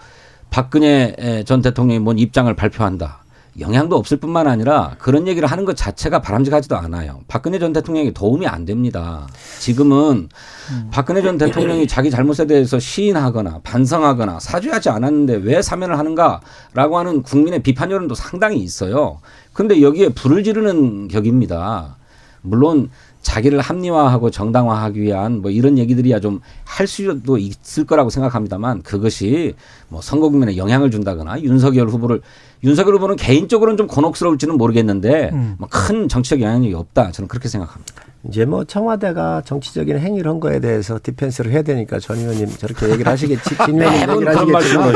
박근혜 0.51 1.45
전 1.47 1.63
대통령이 1.63 2.01
뭔 2.01 2.19
입장을 2.19 2.53
발표한다. 2.55 3.21
영향도 3.59 3.97
없을 3.97 4.17
뿐만 4.17 4.47
아니라 4.47 4.95
그런 4.99 5.27
얘기를 5.27 5.49
하는 5.49 5.65
것 5.65 5.77
자체가 5.77 6.21
바람직하지도 6.21 6.77
않아요. 6.77 7.21
박근혜 7.29 7.59
전 7.59 7.73
대통령이 7.73 8.15
도움이 8.15 8.47
안 8.47 8.65
됩니다. 8.65 9.27
지금은 9.59 10.29
음. 10.71 10.89
박근혜 10.93 11.21
전 11.21 11.37
대통령이 11.37 11.87
자기 11.87 12.11
잘못에 12.11 12.47
대해서 12.47 12.79
시인하거나 12.79 13.61
반성하거나 13.63 14.41
사죄하지 14.41 14.91
않았는데 14.91 15.37
왜 15.43 15.63
사면을 15.63 15.99
하는가라고 15.99 16.99
하는 16.99 17.23
국민의 17.23 17.63
비판 17.63 17.91
여론도 17.91 18.15
상당히 18.15 18.59
있어요. 18.59 19.21
그런데 19.53 19.83
여기에 19.83 20.11
불을 20.11 20.45
지르는 20.45 21.09
격입니다. 21.09 21.97
물론 22.43 22.89
자기를 23.23 23.61
합리화하고 23.61 24.31
정당화하기 24.31 25.01
위한 25.01 25.43
뭐 25.43 25.51
이런 25.51 25.79
얘기들이야 25.79 26.21
좀 26.21 26.41
할 26.81 26.87
수도 26.87 27.37
있을 27.37 27.85
거라고 27.85 28.09
생각합니다만 28.09 28.83
그것이 28.83 29.55
뭐 29.89 30.01
선거 30.01 30.31
국면에 30.31 30.57
영향을 30.57 30.91
준다거나 30.91 31.43
윤석열 31.43 31.89
후보를 31.89 32.23
윤석열 32.65 32.95
후보는 32.95 33.17
개인적으로는 33.17 33.77
좀 33.77 33.87
곤혹스러울지는 33.87 34.57
모르겠는데 34.57 35.31
음. 35.33 35.57
뭐큰 35.59 36.09
정치적 36.09 36.41
영향력이 36.41 36.73
없다 36.75 37.11
저는 37.11 37.29
그렇게 37.29 37.49
생각합니다. 37.49 37.93
이제 38.29 38.47
뭐 38.47 38.65
청와대가 38.65 39.43
정치적인 39.45 39.99
행위를 39.99 40.31
한 40.31 40.41
거에 40.41 40.61
대해서 40.61 40.99
디펜스를 41.03 41.53
해야 41.53 41.61
되니까 41.63 41.99
전 41.99 42.17
의원님 42.17 42.49
저렇게 42.57 42.89
얘기를 42.89 43.11
하시겠지. 43.13 43.51
진 43.67 43.81
의원님 43.81 44.13
얘기를 44.13 44.37
하시겠지만 44.37 44.95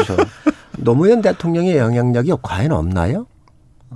노무현 0.78 1.20
대통령의 1.20 1.76
영향력이 1.76 2.32
과연 2.40 2.72
없나요? 2.72 3.26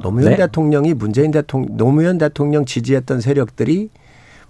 노무현 0.03 0.31
네? 0.31 0.37
대통령이 0.37 0.93
문재인 0.95 1.31
대통령 1.31 1.77
노무현 1.77 2.19
대통령 2.19 2.67
지지했던 2.67 3.21
세력들이 3.23 3.89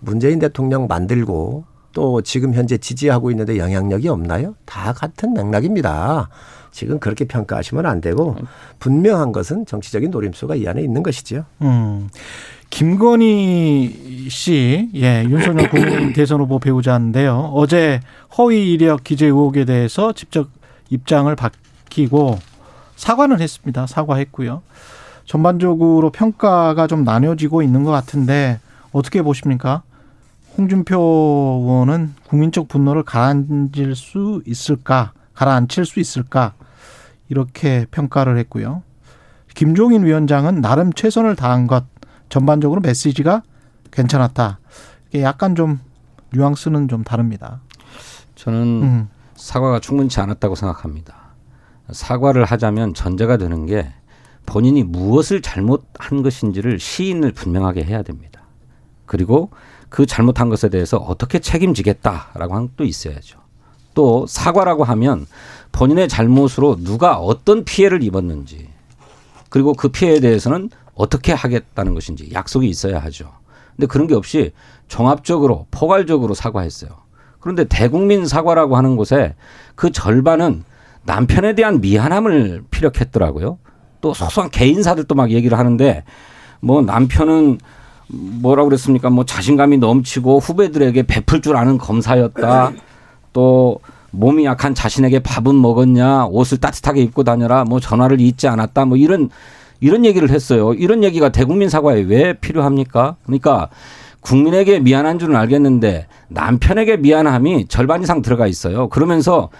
문재인 0.01 0.39
대통령 0.39 0.87
만들고 0.87 1.65
또 1.93 2.23
지금 2.23 2.55
현재 2.55 2.79
지지하고 2.79 3.31
있는데 3.31 3.59
영향력이 3.59 4.09
없나요? 4.09 4.55
다 4.65 4.93
같은 4.93 5.35
맥락입니다. 5.35 6.29
지금 6.71 7.01
그렇게 7.01 7.25
평가하시면 7.25 7.87
안 7.87 8.01
되고 8.01 8.37
분명한 8.79 9.33
것은 9.33 9.67
정치적인 9.67 10.11
노림수가 10.11 10.55
이 10.57 10.69
안에 10.69 10.83
있는 10.83 11.03
것이지요. 11.03 11.45
음. 11.63 12.09
김건희 12.71 14.29
씨, 14.31 14.91
예, 14.95 15.25
윤석열 15.29 15.71
국민 15.71 16.13
대선 16.13 16.41
후보 16.41 16.59
배우자인데요. 16.59 17.51
어제 17.55 18.01
허위 18.37 18.73
이력 18.73 19.05
기재 19.05 19.27
의혹에 19.27 19.65
대해서 19.65 20.13
직접 20.13 20.49
입장을 20.91 21.35
밝히고 21.35 22.39
사과는 22.97 23.41
했습니다. 23.41 23.87
사과했고요. 23.87 24.63
전반적으로 25.25 26.11
평가가 26.11 26.87
좀 26.87 27.05
나뉘어지고 27.05 27.63
있는 27.63 27.85
것 27.85 27.91
같은데 27.91 28.61
어떻게 28.93 29.23
보십니까? 29.23 29.83
홍준표 30.59 30.99
의원은 31.63 32.15
국민적 32.29 32.67
분노를 32.67 33.05
가라앉힐 33.05 33.95
수 33.95 34.43
있을까? 34.45 35.13
가라앉힐 35.35 35.87
수 35.87 36.01
있을까? 36.01 36.55
이렇게 37.29 37.87
평가를 37.93 38.37
했고요. 38.39 38.83
김종인 39.55 40.05
위원장은 40.05 40.61
나름 40.61 40.93
최선을 40.93 41.37
다한 41.37 41.69
것 41.69 41.85
전반적으로 42.29 42.81
메시지가 42.81 43.43
괜찮았다. 43.93 44.59
이게 45.11 45.23
약간 45.23 45.55
좀 45.55 45.79
뉘앙스는 46.33 46.89
좀 46.89 47.05
다릅니다. 47.05 47.61
저는 48.35 48.83
음. 48.83 49.09
사과가 49.37 49.79
충분치 49.79 50.21
않았다고 50.21 50.57
생각합니다. 50.57 51.15
사과를 51.93 52.45
하자면 52.45 52.95
전제가 52.95 53.37
되는 53.37 53.65
게 53.65 53.93
본인이 54.45 54.83
무엇을 54.83 55.41
잘못한 55.41 56.23
것인지를 56.23 56.81
시인을 56.81 57.33
분명하게 57.33 57.85
해야 57.85 58.03
됩니다. 58.03 58.43
그리고 59.07 59.51
그 59.89 60.07
잘못한 60.07 60.49
것에 60.49 60.69
대해서 60.69 60.99
어떻게 60.99 61.39
책임지겠다라고 61.39 62.55
한 62.55 62.69
것도 62.69 62.85
있어야죠. 62.85 63.39
또 63.95 64.27
사과라고 64.29 64.85
하면 64.85 65.27
본인의 65.73 66.09
잘못으로 66.09 66.77
누가 66.77 67.19
어떤 67.19 67.65
피해를 67.65 68.03
입었는지 68.03 68.69
그리고 69.49 69.73
그 69.73 69.89
피해에 69.89 70.21
대해서는 70.21 70.71
어떻게 70.95 71.33
하겠다는 71.33 71.95
것인지 71.95 72.31
약속이 72.33 72.69
있어야 72.69 72.99
하죠. 73.01 73.33
근데 73.77 73.87
그런 73.87 74.07
게 74.07 74.15
없이 74.15 74.53
종합적으로 74.89 75.67
포괄적으로 75.71 76.35
사과했어요. 76.35 76.91
그런데 77.41 77.65
대국민 77.65 78.27
사과라고 78.27 78.77
하는 78.77 78.97
곳에 78.97 79.35
그 79.75 79.93
절반은 79.93 80.65
남편에 81.05 81.55
대한 81.55 81.81
미안함을 81.81 82.65
피력했더라고요. 82.71 83.59
또 84.01 84.15
소소한 84.15 84.51
개인사들도 84.51 85.15
막 85.15 85.31
얘기를 85.31 85.59
하는데 85.59 86.05
뭐 86.61 86.83
남편은 86.83 87.59
뭐라고 88.09 88.69
그랬습니까? 88.69 89.11
뭐 89.11 89.25
자신감이 89.25 89.79
넘치고 89.79 90.39
후배들에게 90.39 91.03
베풀 91.05 91.43
줄 91.43 91.57
아는 91.57 91.79
검사였다. 91.79 92.73
또 93.33 93.79
몸이 94.11 94.45
약한 94.45 94.75
자신에게 94.75 95.21
밥은 95.21 95.61
먹었냐, 95.61 96.27
옷을 96.27 96.59
따뜻하게 96.59 97.03
입고 97.03 97.25
다녀라, 97.25 97.65
뭐 97.65 97.79
전화를 97.79 98.21
잊지 98.21 98.49
않았다, 98.49 98.87
뭐 98.87 98.97
이런 98.97 99.29
이런 99.81 100.05
얘기를 100.05 100.31
했어요. 100.31 100.75
이런 100.75 101.05
얘기가 101.05 101.29
대국민 101.29 101.69
사과에 101.69 102.01
왜 102.01 102.33
필요합니까? 102.33 103.17
그러니까 103.25 103.69
국민에게 104.21 104.81
미안한 104.81 105.19
줄은 105.19 105.37
알겠는데 105.37 106.07
남편에게 106.29 106.97
미안함이 106.97 107.69
절반 107.69 108.03
이상 108.03 108.23
들어가 108.23 108.47
있어요. 108.47 108.89
그러면서 108.89 109.51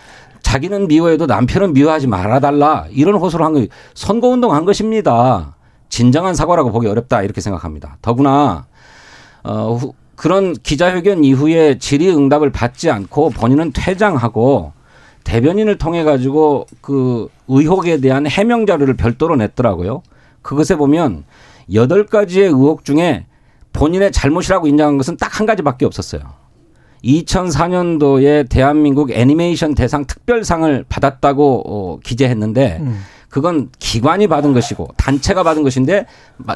자기는 0.43 0.89
미워해도 0.89 1.27
남편은 1.27 1.73
미워하지 1.73 2.07
말아달라 2.07 2.87
이런 2.91 3.15
호소를 3.17 3.45
한 3.47 3.53
거, 3.53 3.67
선거운동 3.95 4.55
한 4.55 4.65
것입니다. 4.65 5.55
진정한 5.89 6.35
사과라고 6.35 6.71
보기 6.73 6.87
어렵다 6.87 7.23
이렇게 7.23 7.41
생각합니다. 7.41 7.97
더구나 8.03 8.67
어, 9.45 9.79
그런 10.17 10.55
기자회견 10.55 11.25
이후에 11.25 11.79
질의응답을 11.79 12.51
받지 12.51 12.91
않고 12.91 13.31
본인은 13.31 13.73
퇴장하고 13.73 14.73
대변인을 15.25 15.79
통해 15.79 16.05
가지고 16.05 16.67
그 16.81 17.29
의혹에 17.49 18.01
대한 18.01 18.27
해명 18.27 18.67
자료를 18.67 18.97
별도로 18.97 19.37
냈더라고요. 19.37 20.03
그것에 20.43 20.77
보면 20.77 21.25
여덟 21.75 22.07
가지의 22.07 22.47
의혹 22.49 22.85
중에 22.85 23.27
본인의 23.73 24.11
잘못이라고 24.13 24.67
인정한 24.67 24.97
것은 24.97 25.17
딱 25.19 25.39
한 25.39 25.47
가지밖에 25.47 25.87
없었어요. 25.87 26.23
2004년도에 27.05 28.49
대한민국 28.49 29.11
애니메이션 29.13 29.75
대상 29.75 30.05
특별상을 30.07 30.85
받았다고 30.89 31.63
어, 31.67 31.99
기재했는데 32.03 32.79
음. 32.81 33.01
그건 33.39 33.71
기관이 33.79 34.27
받은 34.27 34.53
것이고 34.53 34.89
단체가 34.97 35.45
받은 35.45 35.63
것인데 35.63 36.07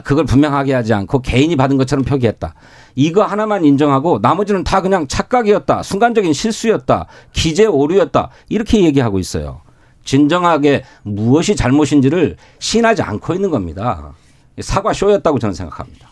그걸 0.02 0.24
분명하게 0.24 0.74
하지 0.74 0.92
않고 0.92 1.22
개인이 1.22 1.54
받은 1.54 1.76
것처럼 1.76 2.04
표기했다. 2.04 2.54
이거 2.96 3.22
하나만 3.22 3.64
인정하고 3.64 4.18
나머지는 4.20 4.64
다 4.64 4.82
그냥 4.82 5.06
착각이었다. 5.06 5.84
순간적인 5.84 6.32
실수였다. 6.32 7.06
기재 7.32 7.66
오류였다. 7.66 8.30
이렇게 8.48 8.82
얘기하고 8.82 9.20
있어요. 9.20 9.60
진정하게 10.04 10.82
무엇이 11.04 11.54
잘못인지를 11.54 12.36
시인하지 12.58 13.02
않고 13.02 13.34
있는 13.34 13.50
겁니다. 13.50 14.12
사과 14.60 14.92
쇼였다고 14.92 15.38
저는 15.38 15.54
생각합니다. 15.54 16.11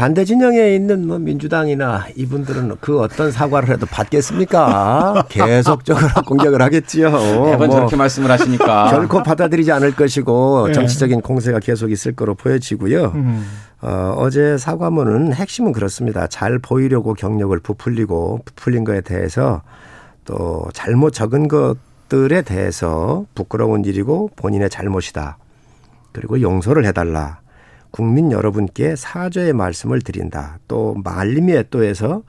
반대 0.00 0.24
진영에 0.24 0.74
있는 0.74 1.06
뭐 1.06 1.18
민주당이나 1.18 2.06
이분들은 2.16 2.76
그 2.80 3.02
어떤 3.02 3.30
사과를 3.30 3.68
해도 3.68 3.84
받겠습니까? 3.84 5.24
계속적으로 5.28 6.08
공격을 6.26 6.62
하겠지요. 6.62 7.10
매번 7.10 7.58
뭐 7.58 7.68
저렇게 7.68 7.96
말씀을 7.96 8.30
하시니까 8.30 8.92
결코 8.92 9.22
받아들이지 9.22 9.70
않을 9.72 9.94
것이고 9.94 10.68
네. 10.68 10.72
정치적인 10.72 11.20
공세가 11.20 11.58
계속 11.58 11.92
있을 11.92 12.16
거로 12.16 12.34
보여지고요. 12.34 13.12
음. 13.14 13.46
어, 13.82 14.14
어제 14.16 14.56
사과문은 14.56 15.34
핵심은 15.34 15.72
그렇습니다. 15.72 16.26
잘 16.28 16.58
보이려고 16.58 17.12
경력을 17.12 17.58
부풀리고 17.60 18.40
부풀린 18.46 18.84
거에 18.84 19.02
대해서 19.02 19.60
또 20.24 20.66
잘못 20.72 21.10
적은 21.10 21.46
것들에 21.46 22.40
대해서 22.40 23.26
부끄러운 23.34 23.84
일이고 23.84 24.30
본인의 24.34 24.70
잘못이다. 24.70 25.36
그리고 26.12 26.40
용서를 26.40 26.86
해달라. 26.86 27.40
국민 27.90 28.32
여러분께 28.32 28.96
사죄의 28.96 29.52
말씀을 29.52 30.00
드린다. 30.00 30.58
또 30.68 30.94
말림의 31.04 31.66
또에서 31.70 32.22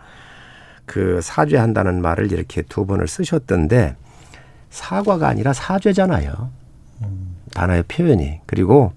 그 0.86 1.20
사죄한다는 1.22 2.02
말을 2.02 2.32
이렇게 2.32 2.62
두 2.64 2.86
번을 2.86 3.08
쓰셨던데 3.08 3.96
사과가 4.70 5.28
아니라 5.28 5.54
사죄잖아요. 5.54 6.50
단어의 7.54 7.84
표현이. 7.88 8.42
그리고 8.46 8.94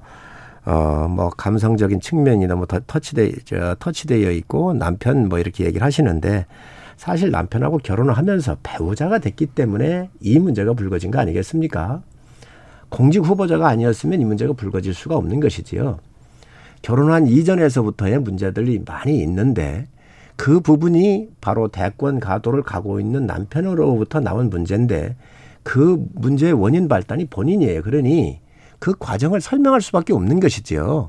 어, 0.64 1.06
뭐, 1.11 1.28
감성적인 1.28 2.00
측면이 2.00 2.47
너무 2.47 2.66
터치돼, 2.66 3.33
저, 3.44 3.76
터치되어 3.78 4.30
있고 4.30 4.73
남편 4.73 5.28
뭐 5.28 5.38
이렇게 5.38 5.66
얘기를 5.66 5.85
하시는데 5.85 6.47
사실 6.97 7.30
남편하고 7.30 7.78
결혼을 7.78 8.14
하면서 8.14 8.56
배우자가 8.62 9.18
됐기 9.18 9.47
때문에 9.47 10.09
이 10.21 10.38
문제가 10.38 10.73
불거진 10.73 11.11
거 11.11 11.18
아니겠습니까? 11.18 12.02
공직 12.88 13.18
후보자가 13.25 13.68
아니었으면 13.68 14.21
이 14.21 14.25
문제가 14.25 14.54
불거질 14.54 14.94
수가 14.94 15.16
없는 15.16 15.40
것이지요. 15.40 15.99
결혼한 16.85 17.26
이전에서부터의 17.26 18.19
문제들이 18.21 18.83
많이 18.87 19.19
있는데 19.23 19.87
그 20.37 20.61
부분이 20.61 21.29
바로 21.41 21.69
대권 21.69 22.21
가도를 22.21 22.62
가고 22.62 23.00
있는 23.00 23.25
남편으로부터 23.25 24.21
나온 24.21 24.50
문제인데 24.50 25.17
그 25.62 26.05
문제의 26.14 26.53
원인 26.53 26.87
발단이 26.87 27.25
본인이에요. 27.26 27.81
그러니 27.83 28.41
그 28.79 28.95
과정을 28.99 29.41
설명할 29.41 29.81
수밖에 29.81 30.12
없는 30.12 30.41
것이지요. 30.41 31.09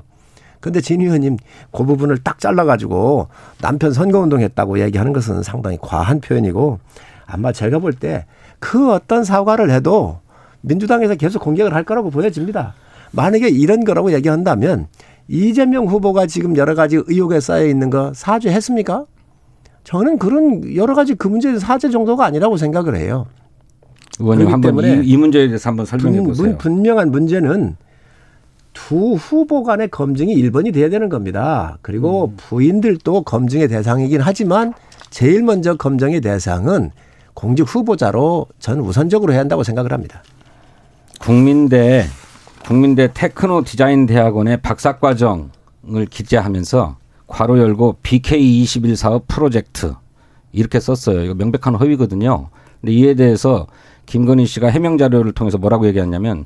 근데 0.60 0.80
진 0.80 1.02
의원님 1.02 1.36
그 1.72 1.84
부분을 1.84 2.18
딱 2.24 2.38
잘라가지고 2.38 3.28
남편 3.60 3.92
선거운동 3.92 4.40
했다고 4.40 4.80
얘기하는 4.80 5.12
것은 5.12 5.42
상당히 5.42 5.76
과한 5.82 6.22
표현이고 6.22 6.78
아마 7.26 7.52
제가 7.52 7.80
볼 7.80 7.92
때 7.92 8.24
그 8.58 8.90
어떤 8.90 9.22
사과를 9.22 9.70
해도 9.70 10.20
민주당에서 10.62 11.14
계속 11.16 11.42
공격을 11.42 11.74
할 11.74 11.84
거라고 11.84 12.10
보여집니다. 12.10 12.72
만약에 13.12 13.48
이런 13.48 13.84
거라고 13.84 14.12
얘기한다면 14.14 14.86
이재명 15.28 15.86
후보가 15.86 16.26
지금 16.26 16.56
여러 16.56 16.74
가지 16.74 17.00
의혹에 17.06 17.40
쌓여 17.40 17.66
있는 17.66 17.90
거 17.90 18.12
사죄했습니까? 18.14 19.06
저는 19.84 20.18
그런 20.18 20.74
여러 20.74 20.94
가지 20.94 21.14
그 21.14 21.28
문제의 21.28 21.60
사죄 21.60 21.90
정도가 21.90 22.24
아니라고 22.24 22.56
생각을 22.56 22.96
해요. 22.96 23.26
의원님 24.18 24.48
한번 24.48 24.84
이, 24.84 25.06
이, 25.06 25.16
문제에 25.16 25.46
대해서 25.46 25.68
한번 25.68 25.86
설명해 25.86 26.18
분, 26.18 26.26
보세요. 26.28 26.58
분명한 26.58 27.10
문제는 27.10 27.76
두 28.72 29.14
후보 29.14 29.62
간의 29.62 29.88
검증이 29.88 30.34
1번이 30.34 30.72
돼야 30.72 30.88
되는 30.88 31.08
겁니다. 31.08 31.78
그리고 31.82 32.26
음. 32.26 32.34
부인들도 32.36 33.22
검증의 33.22 33.68
대상이긴 33.68 34.20
하지만 34.20 34.74
제일 35.10 35.42
먼저 35.42 35.76
검증의 35.76 36.20
대상은 36.20 36.90
공직 37.34 37.62
후보자로 37.62 38.46
저는 38.58 38.82
우선적으로 38.82 39.32
해야 39.32 39.40
한다고 39.40 39.62
생각을 39.62 39.92
합니다. 39.92 40.22
국민 41.20 41.68
대 41.68 42.04
국민대 42.66 43.12
테크노 43.14 43.62
디자인 43.62 44.06
대학원의 44.06 44.60
박사과정을 44.60 46.06
기재하면서 46.10 46.96
괄호 47.28 47.58
열고 47.60 47.98
BK21 48.02 48.96
사업 48.96 49.28
프로젝트 49.28 49.94
이렇게 50.50 50.80
썼어요. 50.80 51.22
이거 51.22 51.34
명백한 51.34 51.76
허위거든요. 51.76 52.48
근데 52.80 52.92
이에 52.92 53.14
대해서 53.14 53.68
김건희 54.06 54.46
씨가 54.46 54.68
해명 54.68 54.98
자료를 54.98 55.30
통해서 55.30 55.58
뭐라고 55.58 55.86
얘기했냐면 55.86 56.44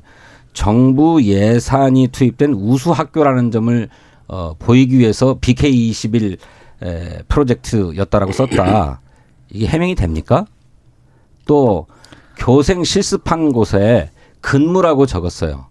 정부 0.53 1.23
예산이 1.23 2.09
투입된 2.09 2.53
우수 2.53 2.91
학교라는 2.91 3.49
점을 3.49 3.89
어, 4.27 4.53
보이기 4.59 4.99
위해서 4.99 5.39
BK21 5.39 6.37
에, 6.83 7.23
프로젝트였다라고 7.29 8.31
썼다. 8.31 9.01
이게 9.49 9.65
해명이 9.65 9.95
됩니까? 9.95 10.45
또 11.45 11.87
교생 12.37 12.83
실습한 12.83 13.53
곳에 13.53 14.11
근무라고 14.39 15.07
적었어요. 15.07 15.70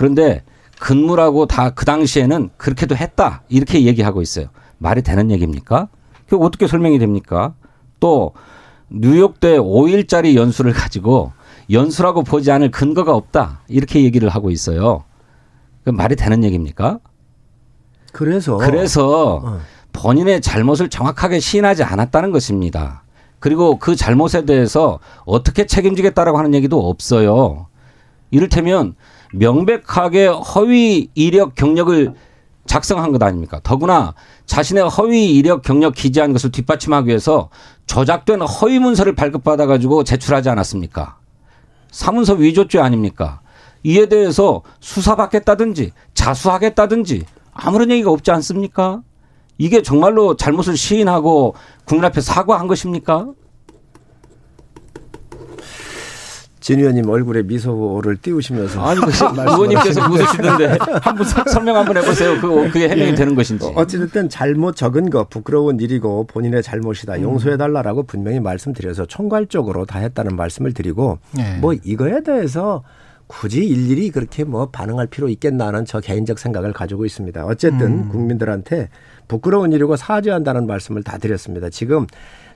그런데 0.00 0.42
근무라고 0.78 1.44
다 1.44 1.74
그 1.74 1.84
당시에는 1.84 2.48
그렇게도 2.56 2.96
했다. 2.96 3.42
이렇게 3.50 3.84
얘기하고 3.84 4.22
있어요. 4.22 4.46
말이 4.78 5.02
되는 5.02 5.30
얘기입니까? 5.30 5.88
그 6.26 6.38
어떻게 6.38 6.66
설명이 6.66 6.98
됩니까? 6.98 7.52
또 8.00 8.32
뉴욕대 8.88 9.58
5일짜리 9.58 10.36
연수를 10.36 10.72
가지고 10.72 11.32
연수라고 11.70 12.22
보지 12.22 12.50
않을 12.50 12.70
근거가 12.70 13.14
없다. 13.14 13.60
이렇게 13.68 14.02
얘기를 14.02 14.30
하고 14.30 14.50
있어요. 14.50 15.04
그 15.84 15.90
말이 15.90 16.16
되는 16.16 16.44
얘기입니까? 16.44 16.98
그래서 18.12 18.56
그래서 18.56 19.34
어. 19.44 19.60
본인의 19.92 20.40
잘못을 20.40 20.88
정확하게 20.88 21.40
시인하지 21.40 21.82
않았다는 21.84 22.30
것입니다. 22.30 23.02
그리고 23.38 23.78
그 23.78 23.96
잘못에 23.96 24.46
대해서 24.46 24.98
어떻게 25.26 25.66
책임지겠다라고 25.66 26.38
하는 26.38 26.54
얘기도 26.54 26.88
없어요. 26.88 27.66
이를테면 28.30 28.94
명백하게 29.32 30.26
허위 30.26 31.08
이력 31.14 31.54
경력을 31.54 32.14
작성한 32.66 33.12
것 33.12 33.22
아닙니까? 33.22 33.60
더구나 33.62 34.14
자신의 34.46 34.88
허위 34.88 35.34
이력 35.34 35.62
경력 35.62 35.94
기재한 35.94 36.32
것을 36.32 36.52
뒷받침하기 36.52 37.08
위해서 37.08 37.50
조작된 37.86 38.42
허위 38.42 38.78
문서를 38.78 39.14
발급받아 39.14 39.66
가지고 39.66 40.04
제출하지 40.04 40.48
않았습니까? 40.50 41.18
사문서 41.90 42.34
위조죄 42.34 42.78
아닙니까? 42.78 43.40
이에 43.82 44.06
대해서 44.06 44.62
수사받겠다든지 44.80 45.92
자수하겠다든지 46.14 47.24
아무런 47.52 47.90
얘기가 47.90 48.10
없지 48.10 48.30
않습니까? 48.30 49.02
이게 49.58 49.82
정말로 49.82 50.36
잘못을 50.36 50.76
시인하고 50.76 51.54
국민 51.84 52.04
앞에 52.04 52.20
사과한 52.20 52.66
것입니까? 52.66 53.28
진 56.60 56.78
의원님 56.78 57.08
얼굴에 57.08 57.42
미소를 57.42 58.18
띄우시면서 58.18 58.84
아니 58.84 59.00
그 59.00 59.10
의원님께서 59.40 60.10
웃으시던데 60.10 60.76
한번 61.02 61.26
설명 61.26 61.76
한번 61.76 61.96
해보세요. 61.96 62.38
그 62.40 62.70
그게 62.70 62.88
해명이 62.88 63.10
예. 63.10 63.14
되는 63.14 63.34
것인지. 63.34 63.72
어찌됐든 63.74 64.28
잘못 64.28 64.76
적은 64.76 65.08
거 65.10 65.24
부끄러운 65.24 65.80
일이고 65.80 66.26
본인의 66.26 66.62
잘못이다 66.62 67.16
음. 67.16 67.22
용서해달라라고 67.22 68.02
분명히 68.02 68.40
말씀드려서 68.40 69.06
총괄적으로 69.06 69.86
다 69.86 69.98
했다는 70.00 70.36
말씀을 70.36 70.74
드리고 70.74 71.18
예. 71.38 71.58
뭐 71.60 71.72
이거에 71.72 72.22
대해서 72.22 72.82
굳이 73.26 73.64
일일이 73.64 74.10
그렇게 74.10 74.44
뭐 74.44 74.70
반응할 74.70 75.06
필요 75.06 75.28
있겠나 75.28 75.68
하는 75.68 75.84
저 75.84 76.00
개인적 76.00 76.38
생각을 76.38 76.72
가지고 76.72 77.06
있습니다. 77.06 77.46
어쨌든 77.46 77.86
음. 77.86 78.08
국민들한테 78.08 78.88
부끄러운 79.28 79.72
일이고 79.72 79.94
사죄한다는 79.94 80.66
말씀을 80.66 81.04
다 81.04 81.16
드렸습니다. 81.16 81.70
지금 81.70 82.06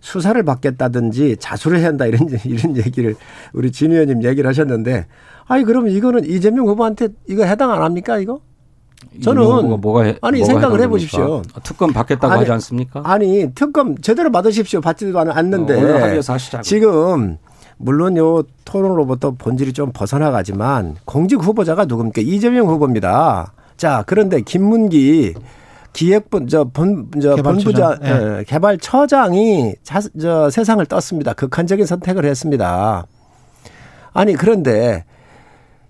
수사를 0.05 0.41
받겠다든지 0.43 1.39
자수를 1.41 1.79
해야 1.79 1.89
한다 1.89 2.05
이런 2.05 2.29
이런 2.45 2.77
얘기를 2.77 3.17
우리 3.55 3.73
진 3.73 3.91
의원님 3.91 4.23
얘기를 4.23 4.47
하셨는데 4.49 5.07
아니 5.47 5.65
그러면 5.65 5.93
이거는 5.93 6.27
이재명 6.27 6.67
후보한테 6.67 7.09
이거 7.27 7.45
해당 7.45 7.73
안 7.73 7.83
합니까 7.83 8.19
이거? 8.19 8.41
저는 9.23 9.81
뭐가 9.81 10.03
해, 10.03 10.17
아니 10.21 10.41
뭐가 10.41 10.53
생각을 10.53 10.81
해보십시오. 10.83 11.43
특검 11.63 11.93
받겠다고 11.93 12.33
아니, 12.33 12.41
하지 12.41 12.53
않습니까? 12.53 13.01
아니 13.05 13.51
특검 13.55 13.97
제대로 13.97 14.31
받으십시오. 14.31 14.83
받지도 14.83 15.19
않는데 15.19 15.75
어, 15.75 16.61
지금 16.63 17.39
물론 17.79 18.17
요 18.19 18.43
토론으로부터 18.67 19.33
본질이 19.33 19.73
좀 19.73 19.91
벗어나가지만 19.93 20.97
공직 21.07 21.37
후보자가 21.43 21.87
누굽니까? 21.87 22.21
이재명 22.21 22.69
후보입니다. 22.69 23.55
자 23.79 24.05
그런데 24.07 24.43
김문기 24.43 25.35
기획본 25.95 26.49
저본 26.49 27.09
저 27.23 27.37
본부장 27.37 27.99
네. 28.03 28.11
예, 28.41 28.45
개발처장이 28.47 29.77
자, 29.83 30.01
저 30.21 30.51
세상을 30.51 30.85
떴습니다. 30.87 31.33
극한적인 31.33 31.87
선택을 31.87 32.27
했습니다. 32.27 33.07
아니 34.13 34.35
그런데 34.35 35.05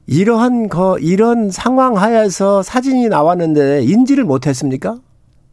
이러한 0.07 0.69
거 0.69 0.99
이런 0.99 1.51
상황 1.51 1.97
하에서 1.97 2.62
사진이 2.62 3.09
나왔는데 3.09 3.83
인지를 3.83 4.25
못 4.25 4.47
했습니까? 4.47 4.99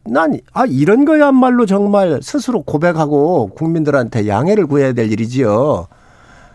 난 0.04 0.34
아 0.52 0.66
이런 0.66 1.04
거야말로 1.04 1.64
정말 1.64 2.20
스스로 2.22 2.62
고백하고 2.62 3.48
국민들한테 3.54 4.28
양해를 4.28 4.66
구해야 4.66 4.92
될 4.92 5.10
일이지요. 5.10 5.86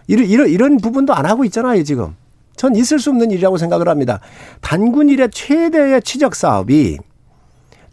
이런 0.08 0.26
이런 0.28 0.50
이런 0.50 0.78
부분도 0.78 1.14
안 1.14 1.26
하고 1.26 1.44
있잖아요 1.46 1.84
지금. 1.84 2.16
전 2.56 2.76
있을 2.76 3.00
수 3.00 3.10
없는 3.12 3.32
일이라고 3.32 3.58
생각을 3.58 3.88
합니다. 3.88 4.20
단군 4.62 5.10
일의 5.10 5.30
최대의 5.32 6.02
치적 6.02 6.36
사업이 6.36 6.98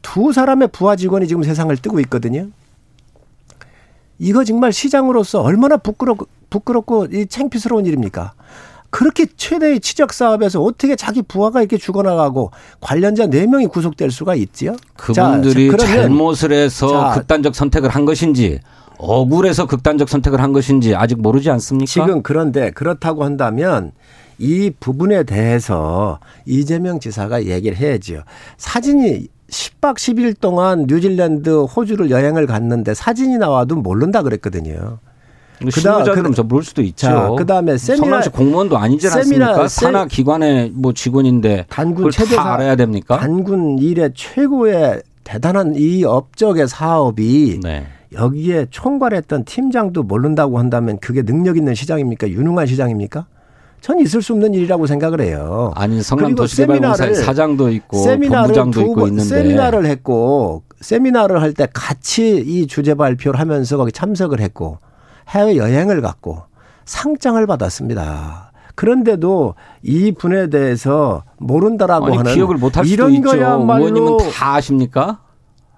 두 0.04 0.32
사람의 0.32 0.68
부하 0.68 0.94
직원이 0.94 1.26
지금 1.26 1.42
세상을 1.42 1.74
뜨고 1.78 1.98
있거든요. 2.00 2.48
이거 4.18 4.44
정말 4.44 4.72
시장으로서 4.72 5.40
얼마나 5.40 5.76
부끄럽고, 5.78 6.26
부끄럽고 6.50 7.06
이 7.06 7.26
창피스러운 7.26 7.86
일입니까? 7.86 8.34
그렇게 8.90 9.26
최대의 9.26 9.80
치적 9.80 10.12
사업에서 10.12 10.62
어떻게 10.62 10.94
자기 10.94 11.22
부하가 11.22 11.60
이렇게 11.60 11.78
죽어나가고 11.78 12.52
관련자 12.80 13.26
4명이 13.26 13.72
구속될 13.72 14.12
수가 14.12 14.36
있지요? 14.36 14.76
그분들이 14.96 15.70
자, 15.72 15.78
잘못을 15.78 16.52
해서 16.52 16.88
자, 16.88 17.14
극단적 17.18 17.56
선택을 17.56 17.88
한 17.88 18.04
것인지 18.04 18.60
억울해서 18.98 19.66
극단적 19.66 20.08
선택을 20.08 20.40
한 20.40 20.52
것인지 20.52 20.94
아직 20.94 21.20
모르지 21.20 21.50
않습니까? 21.50 21.90
지금 21.90 22.22
그런데 22.22 22.70
그렇다고 22.70 23.24
한다면 23.24 23.90
이 24.38 24.70
부분에 24.78 25.24
대해서 25.24 26.20
이재명 26.46 27.00
지사가 27.00 27.46
얘기를 27.46 27.76
해야지요. 27.76 28.22
사진이 28.58 29.26
10박 29.54 29.94
10일 29.94 30.40
동안 30.40 30.86
뉴질랜드, 30.88 31.62
호주를 31.62 32.10
여행을 32.10 32.46
갔는데 32.46 32.94
사진이 32.94 33.38
나와도 33.38 33.76
모른다 33.76 34.22
그랬거든요. 34.22 34.98
실무자들은 35.60 36.30
그, 36.30 36.34
저 36.34 36.42
모를 36.42 36.64
수도 36.64 36.82
있죠. 36.82 37.06
자, 37.06 37.28
그다음에 37.38 37.78
세미나 37.78 38.22
공무원도 38.22 38.76
아니지 38.76 39.06
않습니까? 39.06 39.68
산하 39.68 40.06
기관의 40.06 40.72
뭐 40.74 40.92
직원인데 40.92 41.66
단군 41.68 42.10
최대 42.10 42.34
다 42.34 42.54
알아야 42.54 42.74
됩니까? 42.74 43.18
단군 43.18 43.78
일의 43.78 44.10
최고의 44.14 45.02
대단한 45.22 45.74
이 45.76 46.04
업적의 46.04 46.66
사업이 46.66 47.60
네. 47.62 47.86
여기에 48.12 48.66
총괄했던 48.70 49.44
팀장도 49.44 50.02
모른다고 50.02 50.58
한다면 50.58 50.98
그게 50.98 51.22
능력 51.22 51.56
있는 51.56 51.74
시장입니까? 51.74 52.28
유능한 52.28 52.66
시장입니까? 52.66 53.26
전 53.84 53.98
있을 54.00 54.22
수 54.22 54.32
없는 54.32 54.54
일이라고 54.54 54.86
생각을 54.86 55.20
해요. 55.20 55.70
아니 55.76 56.02
성남 56.02 56.34
도시개발공사의 56.34 57.16
사장도 57.16 57.68
있고 57.68 58.02
본부장도 58.02 58.80
있고 58.80 59.08
있는데 59.08 59.24
세미나를 59.28 59.84
했고 59.84 60.62
세미나를 60.80 61.42
할 61.42 61.52
때 61.52 61.68
같이 61.70 62.42
이 62.46 62.66
주제 62.66 62.94
발표를 62.94 63.38
하면서 63.38 63.76
거기 63.76 63.92
참석을 63.92 64.40
했고 64.40 64.78
해외 65.28 65.58
여행을 65.58 66.00
갔고 66.00 66.44
상장을 66.86 67.46
받았습니다. 67.46 68.52
그런데도 68.74 69.54
이 69.82 70.12
분에 70.12 70.48
대해서 70.48 71.22
모른다라고 71.36 72.06
아니, 72.06 72.16
하는 72.16 72.32
기억을 72.32 72.56
못할 72.56 72.86
수도 72.86 72.94
이런 72.94 73.12
있죠. 73.12 73.28
거야말로 73.32 73.84
의원님은 73.84 74.30
다 74.32 74.54
아십니까? 74.54 75.20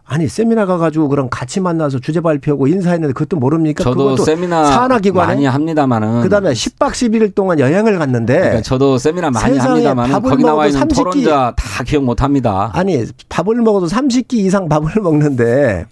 아니 0.08 0.28
세미나 0.28 0.66
가가지고 0.66 1.08
그럼 1.08 1.28
같이 1.28 1.58
만나서 1.58 1.98
주제 1.98 2.20
발표하고 2.20 2.68
인사했는데 2.68 3.12
그것도 3.12 3.38
모릅니까? 3.38 3.82
저도 3.82 4.16
세미나 4.16 4.64
산하기관에 4.70 5.26
많이 5.26 5.46
합니다만은 5.46 6.22
그다음에 6.22 6.52
10박 6.52 6.90
11일 6.92 7.34
동안 7.34 7.58
여행을 7.58 7.98
갔는데 7.98 8.38
그러니까 8.38 8.62
저도 8.62 8.98
세미나 8.98 9.30
많이 9.30 9.58
합니다만은 9.58 10.22
거기 10.22 10.44
나와 10.44 10.66
있는 10.68 10.80
30기, 10.80 10.94
토론자 10.94 11.54
다 11.56 11.82
기억 11.84 12.04
못합니다. 12.04 12.70
아니 12.72 13.04
밥을 13.28 13.56
먹어도 13.56 13.86
30끼 13.88 14.34
이상 14.34 14.68
밥을 14.68 15.02
먹는데 15.02 15.86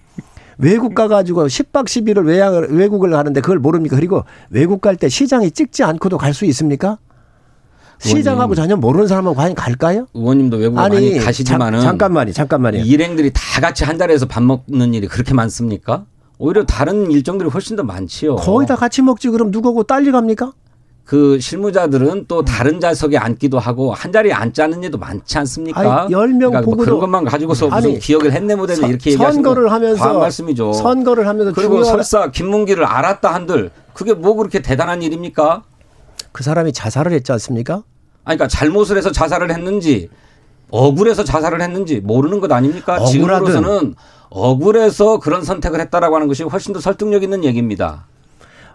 외국 0.58 0.94
가가지고 0.94 1.46
10박 1.48 1.86
10일을 1.86 2.24
외양을, 2.24 2.68
외국을 2.70 3.10
가는데 3.10 3.40
그걸 3.40 3.58
모릅니까? 3.58 3.96
그리고 3.96 4.22
외국 4.50 4.80
갈 4.80 4.94
때 4.96 5.08
시장이 5.08 5.50
찍지 5.50 5.82
않고도 5.82 6.18
갈 6.18 6.32
수 6.32 6.44
있습니까? 6.44 6.98
시장하고 7.98 8.54
전혀 8.54 8.76
모르는 8.76 9.06
사람하고 9.06 9.36
과연 9.36 9.54
갈까요? 9.54 10.06
의원님도 10.14 10.56
외국 10.58 10.78
아니, 10.78 10.94
많이 10.94 11.18
가시지만은 11.18 11.80
잠, 11.80 11.90
잠깐만요, 11.90 12.32
잠깐만요. 12.32 12.78
일행들이 12.80 13.30
다 13.32 13.60
같이 13.60 13.84
한 13.84 13.98
자리에서 13.98 14.26
밥 14.26 14.42
먹는 14.42 14.94
일이 14.94 15.06
그렇게 15.06 15.34
많습니까? 15.34 16.04
오히려 16.38 16.64
다른 16.64 17.10
일정들이 17.10 17.48
훨씬 17.48 17.76
더 17.76 17.82
많지요. 17.82 18.36
거의 18.36 18.66
다 18.66 18.76
같이 18.76 19.02
먹지 19.02 19.30
그럼 19.30 19.50
누구하고 19.50 19.84
딸리 19.84 20.10
갑니까? 20.10 20.52
그 21.04 21.38
실무자들은 21.38 22.24
또 22.28 22.44
다른 22.44 22.80
좌석에 22.80 23.18
앉기도 23.18 23.58
하고 23.58 23.92
한 23.92 24.10
자리에 24.10 24.32
앉지 24.32 24.62
않는 24.62 24.82
일도 24.84 24.96
많지 24.96 25.36
않습니까? 25.38 26.04
아니, 26.04 26.14
10명 26.14 26.50
그러니까 26.50 26.62
뭐 26.62 26.76
그런 26.76 26.98
것만 26.98 27.24
가지고서 27.24 27.66
무슨 27.68 27.90
아니, 27.90 27.98
기억을 27.98 28.32
했네 28.32 28.54
못했네 28.54 28.88
이렇게 28.88 29.12
얘기하시는 29.12 29.44
선거를 29.44 29.70
하면서 29.70 30.18
말씀이죠. 30.18 30.72
선거를 30.72 31.28
하면서 31.28 31.52
그리고 31.52 31.82
중요한... 31.82 31.96
설사 32.02 32.30
김문기를 32.30 32.84
알았다 32.86 33.34
한들 33.34 33.70
그게 33.92 34.14
뭐 34.14 34.34
그렇게 34.34 34.62
대단한 34.62 35.02
일입니까? 35.02 35.62
그 36.34 36.42
사람이 36.42 36.72
자살을 36.72 37.12
했지 37.12 37.30
않습니까? 37.30 37.84
아니, 38.24 38.36
그러니까 38.36 38.48
잘못을 38.48 38.96
해서 38.98 39.12
자살을 39.12 39.52
했는지 39.52 40.10
억울해서 40.70 41.22
자살을 41.22 41.62
했는지 41.62 42.00
모르는 42.00 42.40
것 42.40 42.50
아닙니까? 42.50 42.96
억울하든. 42.96 43.12
지금으로서는 43.12 43.94
억울해서 44.30 45.20
그런 45.20 45.44
선택을 45.44 45.80
했다라고 45.80 46.16
하는 46.16 46.26
것이 46.26 46.42
훨씬 46.42 46.72
더 46.72 46.80
설득력 46.80 47.22
있는 47.22 47.44
얘기입니다. 47.44 48.06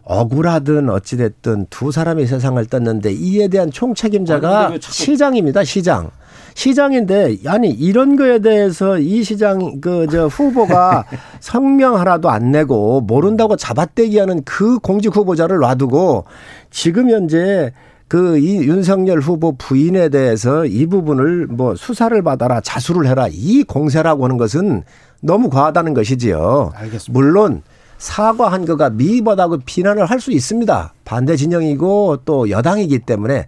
억울하든 0.04 0.90
어찌됐든 0.90 1.68
두 1.70 1.92
사람이 1.92 2.28
세상을 2.28 2.66
떴는데 2.68 3.12
이에 3.12 3.50
대한 3.50 3.70
총책임자가 3.70 4.72
시장입니다. 4.80 5.66
시장. 5.66 6.12
시장인데 6.56 7.38
아니 7.48 7.70
이런 7.70 8.16
거에 8.16 8.40
대해서 8.40 8.98
이 9.00 9.24
시장 9.24 9.80
그 9.82 10.08
저 10.12 10.28
후보가 10.28 11.06
성명 11.40 11.98
하나도 12.00 12.30
안 12.30 12.52
내고 12.52 13.02
모른다고 13.02 13.56
잡아떼기하는 13.56 14.44
그 14.44 14.80
공직 14.80 15.16
후보자를 15.16 15.60
놔두고 15.60 16.26
지금 16.72 17.10
현재 17.10 17.72
그 18.08 18.38
이 18.40 18.56
윤석열 18.64 19.20
후보 19.20 19.52
부인에 19.56 20.10
대해서 20.10 20.66
이 20.66 20.86
부분을 20.88 21.46
뭐 21.48 21.76
수사를 21.76 22.20
받아라 22.24 22.60
자수를 22.62 23.08
해라 23.08 23.28
이 23.30 23.64
공세라고 23.64 24.24
하는 24.24 24.38
것은 24.38 24.84
너무 25.22 25.50
과하다는 25.50 25.94
것이지요. 25.94 26.72
알겠습니다. 26.74 27.12
물론 27.12 27.62
사과한 28.00 28.66
거가 28.66 28.90
미흡하다고 28.90 29.60
비난을 29.66 30.06
할 30.06 30.20
수 30.22 30.32
있습니다. 30.32 30.94
반대 31.06 31.36
진영이고 31.36 32.20
또 32.26 32.50
여당이기 32.50 33.00
때문에 33.00 33.46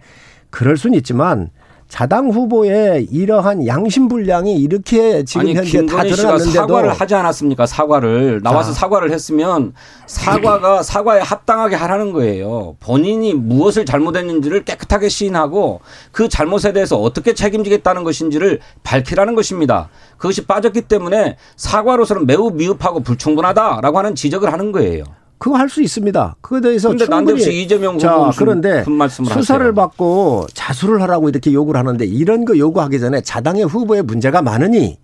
그럴 0.50 0.76
수는 0.76 0.96
있지만 0.98 1.48
자당 1.92 2.30
후보의 2.30 3.06
이러한 3.10 3.66
양심불량이 3.66 4.54
이렇게 4.54 5.26
지금 5.26 5.42
아니, 5.42 5.54
현재 5.54 5.84
다 5.84 6.02
드러났는데도 6.02 6.50
사과를 6.50 6.90
하지 6.90 7.14
않았습니까? 7.14 7.66
사과를 7.66 8.40
나와서 8.42 8.72
자. 8.72 8.80
사과를 8.80 9.12
했으면 9.12 9.74
사과가 10.06 10.82
사과에 10.82 11.20
합당하게 11.20 11.76
하라는 11.76 12.14
거예요. 12.14 12.76
본인이 12.80 13.34
무엇을 13.34 13.84
잘못했는지를 13.84 14.64
깨끗하게 14.64 15.10
시인하고 15.10 15.82
그 16.12 16.30
잘못에 16.30 16.72
대해서 16.72 16.96
어떻게 16.96 17.34
책임지겠다는 17.34 18.04
것인지를 18.04 18.60
밝히라는 18.84 19.34
것입니다. 19.34 19.90
그것이 20.16 20.46
빠졌기 20.46 20.80
때문에 20.82 21.36
사과로서는 21.56 22.26
매우 22.26 22.52
미흡하고 22.52 23.00
불충분하다라고 23.00 23.98
하는 23.98 24.14
지적을 24.14 24.50
하는 24.50 24.72
거예요. 24.72 25.04
그거 25.42 25.56
할 25.56 25.68
수 25.68 25.82
있습니다. 25.82 26.36
그에 26.40 26.60
대해서 26.60 26.88
근데 26.90 27.04
난데없이 27.04 27.62
이재명 27.62 27.96
후보 27.96 28.30
그런데 28.36 28.84
수사를 28.84 29.66
하세요. 29.66 29.74
받고 29.74 30.46
자수를 30.54 31.02
하라고 31.02 31.28
이렇게 31.28 31.52
요구를 31.52 31.80
하는데 31.80 32.04
이런 32.04 32.44
거 32.44 32.56
요구하기 32.56 33.00
전에 33.00 33.22
자당의 33.22 33.64
후보에 33.64 34.02
문제가 34.02 34.40
많으니 34.40 34.98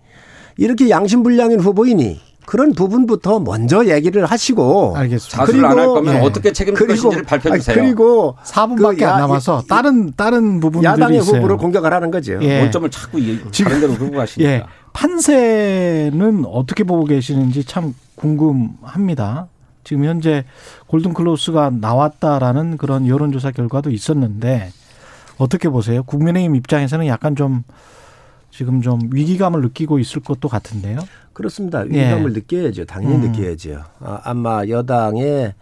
이렇게 0.55 0.89
양심불량인 0.89 1.59
후보이니 1.59 2.21
그런 2.45 2.71
부분부터 2.71 3.41
먼저 3.41 3.85
얘기를 3.85 4.25
하시고 4.25 4.95
알겠습니다. 4.95 5.37
자수를 5.37 5.65
안할 5.65 5.87
거면 5.87 6.15
예. 6.15 6.19
어떻게 6.21 6.53
책임질 6.53 6.87
것인지를 6.87 7.23
밝혀 7.23 7.57
주세요. 7.57 7.75
그리고 7.75 8.37
4분밖에 8.45 8.99
그안 8.99 9.19
남아서 9.19 9.63
다른 9.67 10.13
다른 10.15 10.61
부분들이 10.61 10.89
야당의 10.89 11.19
있어요. 11.19 11.35
후보를 11.35 11.57
공격하라는 11.57 12.11
거죠. 12.11 12.39
예. 12.41 12.61
원점을 12.61 12.89
자꾸 12.91 13.19
다른 13.19 13.81
데로 13.81 13.93
끌고 13.95 14.15
가시니까. 14.15 14.49
예. 14.49 14.63
판세는 14.93 16.45
어떻게 16.45 16.85
보고 16.85 17.03
계시는지 17.03 17.65
참 17.65 17.93
궁금합니다. 18.15 19.49
지금 19.89 20.05
현재 20.05 20.45
골든클로스가 20.85 21.71
나왔다라는 21.81 22.77
그런 22.77 23.07
여론조사 23.07 23.49
결과도 23.49 23.89
있었는데 23.89 24.69
어떻게 25.39 25.67
보세요? 25.67 26.03
국민의힘 26.03 26.55
입장에서는 26.57 27.07
약간 27.07 27.35
좀 27.35 27.63
지금 28.51 28.83
좀 28.83 28.99
위기감을 29.11 29.61
느끼고 29.61 29.97
있을 29.97 30.21
것도 30.21 30.47
같은데요. 30.47 30.99
그렇습니다. 31.33 31.79
위기감을 31.79 32.29
예. 32.29 32.33
느껴야죠. 32.35 32.85
당연히 32.85 33.15
음. 33.15 33.31
느껴야죠. 33.31 33.81
아, 33.99 34.21
아마 34.25 34.63
여당의 34.67 35.55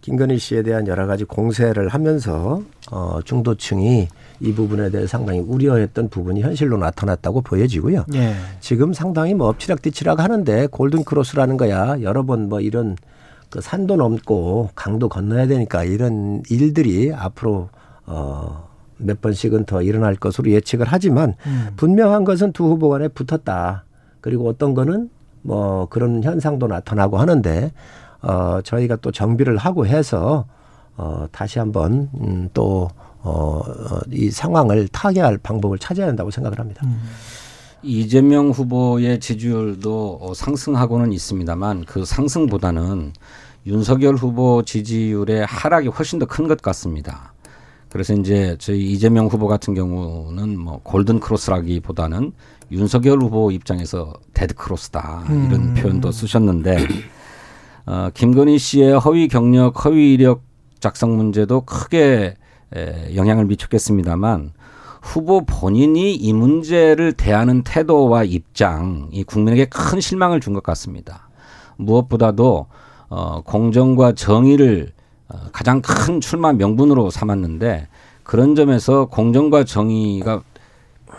김건희 0.00 0.38
씨에 0.38 0.64
대한 0.64 0.88
여러 0.88 1.06
가지 1.06 1.22
공세를 1.22 1.86
하면서 1.90 2.62
어, 2.90 3.20
중도층이 3.24 4.08
이 4.40 4.52
부분에 4.54 4.90
대해 4.90 5.06
상당히 5.06 5.38
우려했던 5.38 6.08
부분이 6.08 6.40
현실로 6.42 6.78
나타났다고 6.78 7.42
보여지고요. 7.42 8.06
예. 8.14 8.34
지금 8.58 8.92
상당히 8.92 9.34
뭐 9.34 9.46
엎치락뒤치락 9.46 10.18
하는데 10.18 10.66
골든 10.66 11.04
크로스라는 11.04 11.56
거야 11.56 12.02
여러 12.02 12.24
번 12.24 12.48
뭐 12.48 12.60
이런 12.60 12.96
그 13.50 13.60
산도 13.60 13.96
넘고 13.96 14.70
강도 14.74 15.08
건너야 15.08 15.46
되니까 15.46 15.84
이런 15.84 16.42
일들이 16.50 17.12
앞으로 17.12 17.68
어, 18.06 18.68
몇 18.98 19.20
번씩은 19.20 19.64
더 19.64 19.82
일어날 19.82 20.16
것으로 20.16 20.50
예측을 20.50 20.86
하지만 20.88 21.34
음. 21.46 21.68
분명한 21.76 22.24
것은 22.24 22.52
두 22.52 22.64
후보 22.64 22.88
간에 22.88 23.08
붙었다. 23.08 23.84
그리고 24.20 24.48
어떤 24.48 24.74
거는 24.74 25.10
뭐 25.42 25.86
그런 25.86 26.22
현상도 26.22 26.66
나타나고 26.66 27.18
하는데 27.18 27.72
어, 28.22 28.60
저희가 28.62 28.96
또 28.96 29.12
정비를 29.12 29.56
하고 29.56 29.86
해서 29.86 30.46
어, 30.96 31.26
다시 31.30 31.58
한번 31.58 32.10
음, 32.20 32.48
또 32.52 32.88
어, 33.22 33.60
어, 33.60 34.00
이 34.10 34.30
상황을 34.30 34.88
타개할 34.88 35.38
방법을 35.38 35.78
찾아야 35.78 36.08
한다고 36.08 36.30
생각을 36.30 36.58
합니다. 36.58 36.82
음. 36.84 37.00
이재명 37.82 38.50
후보의 38.50 39.20
지지율도 39.20 40.18
어, 40.20 40.34
상승하고는 40.34 41.12
있습니다만 41.12 41.84
그 41.84 42.04
상승보다는 42.04 43.12
윤석열 43.66 44.14
후보 44.16 44.62
지지율의 44.64 45.46
하락이 45.46 45.88
훨씬 45.88 46.18
더 46.18 46.26
큰 46.26 46.48
것 46.48 46.60
같습니다. 46.62 47.34
그래서 47.88 48.14
이제 48.14 48.56
저희 48.58 48.92
이재명 48.92 49.26
후보 49.26 49.46
같은 49.46 49.74
경우는 49.74 50.58
뭐 50.58 50.80
golden 50.82 51.20
cross라기보다는 51.20 52.32
윤석열 52.70 53.18
후보 53.20 53.50
입장에서 53.50 54.12
dead 54.34 54.54
cross다 54.54 55.24
이런 55.26 55.52
음. 55.52 55.74
표현도 55.74 56.12
쓰셨는데 56.12 56.86
어, 57.86 58.10
김건희 58.12 58.58
씨의 58.58 58.98
허위 58.98 59.28
경력, 59.28 59.84
허위 59.84 60.12
이력 60.12 60.42
작성 60.80 61.16
문제도 61.16 61.62
크게 61.62 62.34
에, 62.76 63.16
영향을 63.16 63.46
미쳤겠습니다만 63.46 64.52
후보 65.00 65.44
본인이 65.44 66.14
이 66.14 66.32
문제를 66.32 67.12
대하는 67.12 67.62
태도와 67.62 68.24
입장이 68.24 69.24
국민에게 69.24 69.66
큰 69.66 70.00
실망을 70.00 70.40
준 70.40 70.54
것 70.54 70.62
같습니다. 70.62 71.28
무엇보다도 71.76 72.66
어, 73.10 73.40
공정과 73.42 74.12
정의를 74.12 74.92
어, 75.28 75.36
가장 75.52 75.80
큰 75.82 76.20
출마 76.20 76.52
명분으로 76.52 77.10
삼았는데 77.10 77.88
그런 78.24 78.54
점에서 78.54 79.06
공정과 79.06 79.64
정의가 79.64 80.42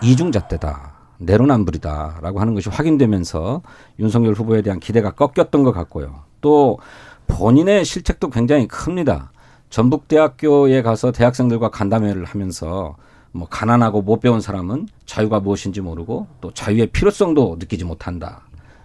이중잣대다. 0.04 0.94
내로남불이다라고 1.20 2.40
하는 2.40 2.54
것이 2.54 2.70
확인되면서 2.70 3.62
윤석열 4.00 4.34
후보에 4.34 4.62
대한 4.62 4.80
기대가 4.80 5.12
꺾였던 5.12 5.64
것 5.64 5.72
같고요. 5.74 6.22
또 6.42 6.80
본인의 7.28 7.86
실책도 7.86 8.30
굉장히 8.30 8.68
큽니다. 8.68 9.32
전북대학교에 9.70 10.82
가서 10.82 11.12
대학생들과 11.12 11.70
간담회를 11.70 12.26
하면서 12.26 12.96
뭐 13.32 13.48
가난하고 13.48 14.02
못 14.02 14.20
배운 14.20 14.42
사람은 14.42 14.88
자유가 15.06 15.40
무엇인지 15.40 15.82
모르고 15.82 16.28
또 16.42 16.52
자유의 16.52 16.88
필요성도 16.88 17.58
느끼지 17.60 17.86
못한다. 17.86 18.42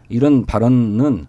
이런 0.08 0.44
발언은 0.44 1.26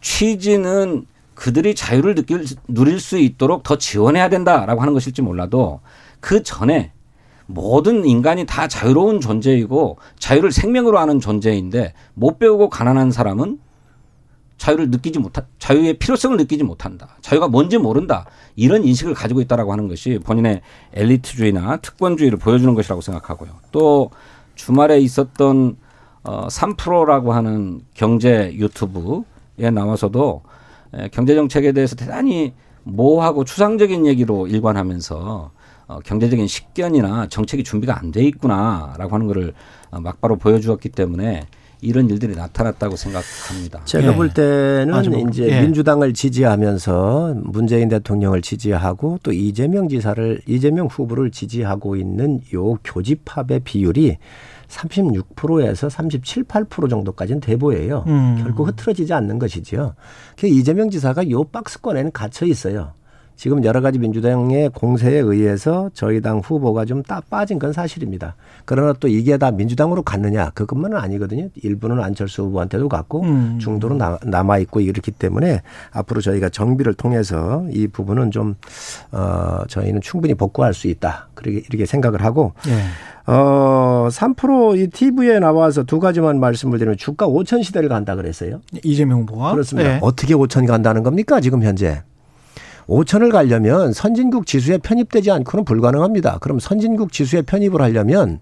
취지는 0.00 1.06
그들이 1.34 1.74
자유를 1.74 2.14
느낄 2.14 2.44
누릴 2.66 2.98
수 2.98 3.18
있도록 3.18 3.62
더 3.62 3.76
지원해야 3.76 4.28
된다라고 4.28 4.80
하는 4.80 4.94
것일지 4.94 5.20
몰라도 5.20 5.80
그 6.20 6.42
전에 6.42 6.92
모든 7.46 8.04
인간이 8.04 8.46
다 8.46 8.66
자유로운 8.66 9.20
존재이고 9.20 9.98
자유를 10.18 10.50
생명으로 10.50 10.98
하는 10.98 11.20
존재인데 11.20 11.92
못 12.14 12.38
배우고 12.38 12.70
가난한 12.70 13.10
사람은 13.10 13.58
자유를 14.58 14.90
느끼지 14.90 15.18
못한 15.18 15.46
자유의 15.58 15.98
필요성을 15.98 16.36
느끼지 16.38 16.64
못한다. 16.64 17.16
자유가 17.20 17.48
뭔지 17.48 17.78
모른다. 17.78 18.26
이런 18.56 18.84
인식을 18.84 19.14
가지고 19.14 19.40
있다라고 19.42 19.72
하는 19.72 19.88
것이 19.88 20.18
본인의 20.24 20.62
엘리트주의나 20.94 21.78
특권주의를 21.78 22.38
보여주는 22.38 22.74
것이라고 22.74 23.00
생각하고요. 23.02 23.50
또 23.72 24.10
주말에 24.54 24.98
있었던 25.00 25.76
어 26.24 26.48
3프로라고 26.48 27.30
하는 27.30 27.82
경제 27.94 28.52
유튜브에 28.54 29.70
나와서도 29.72 30.42
경제 31.12 31.34
정책에 31.34 31.72
대해서 31.72 31.94
대단히 31.94 32.54
모호하고 32.84 33.44
추상적인 33.44 34.06
얘기로 34.06 34.46
일관하면서 34.46 35.50
어, 35.88 36.00
경제적인 36.00 36.46
식견이나 36.48 37.28
정책이 37.28 37.62
준비가 37.62 37.96
안 37.98 38.10
돼 38.10 38.24
있구나라고 38.24 39.14
하는 39.14 39.26
것을 39.28 39.52
어, 39.90 40.00
막바로 40.00 40.36
보여주었기 40.36 40.88
때문에 40.88 41.46
이런 41.80 42.08
일들이 42.08 42.34
나타났다고 42.34 42.96
생각합니다. 42.96 43.84
제가 43.84 44.12
예. 44.12 44.14
볼 44.14 44.32
때는 44.32 45.10
뭐, 45.10 45.28
이제 45.28 45.48
예. 45.48 45.60
민주당을 45.60 46.14
지지하면서 46.14 47.34
문재인 47.44 47.88
대통령을 47.88 48.42
지지하고 48.42 49.18
또 49.22 49.32
이재명 49.32 49.88
지사를 49.88 50.40
이재명 50.46 50.86
후보를 50.86 51.30
지지하고 51.30 51.96
있는 51.96 52.40
요 52.54 52.74
교집합의 52.84 53.60
비율이 53.60 54.16
36%에서 54.68 55.88
37, 55.88 56.44
8% 56.44 56.90
정도까지는 56.90 57.40
돼 57.40 57.56
보여요. 57.56 58.04
음. 58.06 58.36
결국 58.42 58.68
흐트러지지 58.68 59.12
않는 59.12 59.38
것이지요. 59.38 59.94
그 60.36 60.46
이재명 60.46 60.90
지사가 60.90 61.30
요 61.30 61.44
박스권에는 61.44 62.12
갇혀 62.12 62.46
있어요. 62.46 62.92
지금 63.36 63.62
여러 63.64 63.80
가지 63.80 63.98
민주당의 63.98 64.70
공세에 64.70 65.18
의해서 65.18 65.90
저희 65.94 66.20
당 66.20 66.38
후보가 66.38 66.84
좀 66.84 67.02
따 67.06 67.20
빠진 67.30 67.58
건 67.58 67.72
사실입니다. 67.72 68.34
그러나 68.64 68.92
또 68.98 69.06
이게 69.06 69.36
다 69.38 69.50
민주당으로 69.50 70.02
갔느냐 70.02 70.50
그것만은 70.54 70.96
아니거든요. 70.96 71.48
일부는 71.62 72.00
안철수 72.02 72.42
후보한테도 72.44 72.88
갔고 72.88 73.22
음. 73.22 73.58
중도로 73.60 73.96
남아 74.24 74.58
있고 74.58 74.80
이렇기 74.80 75.12
때문에 75.12 75.62
앞으로 75.92 76.20
저희가 76.20 76.48
정비를 76.48 76.94
통해서 76.94 77.64
이 77.70 77.86
부분은 77.86 78.30
좀 78.32 78.56
어, 79.12 79.60
저희는 79.68 80.00
충분히 80.00 80.34
복구할 80.34 80.74
수 80.74 80.88
있다. 80.88 81.28
그렇게 81.34 81.62
이렇게 81.68 81.86
생각을 81.86 82.24
하고 82.24 82.54
예. 82.66 83.30
어, 83.30 84.08
3%이 84.10 84.88
TV에 84.88 85.38
나와서 85.38 85.82
두 85.82 86.00
가지만 86.00 86.40
말씀을 86.40 86.78
드리면 86.78 86.96
주가 86.96 87.26
5천 87.28 87.62
시대를 87.62 87.88
간다 87.88 88.16
그랬어요. 88.16 88.60
이재명 88.82 89.20
후보가 89.20 89.52
그렇습니다. 89.52 89.88
네. 89.90 89.98
어떻게 90.02 90.34
5천 90.34 90.66
간다는 90.66 91.02
겁니까 91.02 91.40
지금 91.40 91.62
현재? 91.62 92.02
5천을 92.88 93.32
가려면 93.32 93.92
선진국 93.92 94.46
지수에 94.46 94.78
편입되지 94.78 95.30
않고는 95.30 95.64
불가능합니다. 95.64 96.38
그럼 96.40 96.58
선진국 96.60 97.12
지수에 97.12 97.42
편입을 97.42 97.80
하려면 97.82 98.40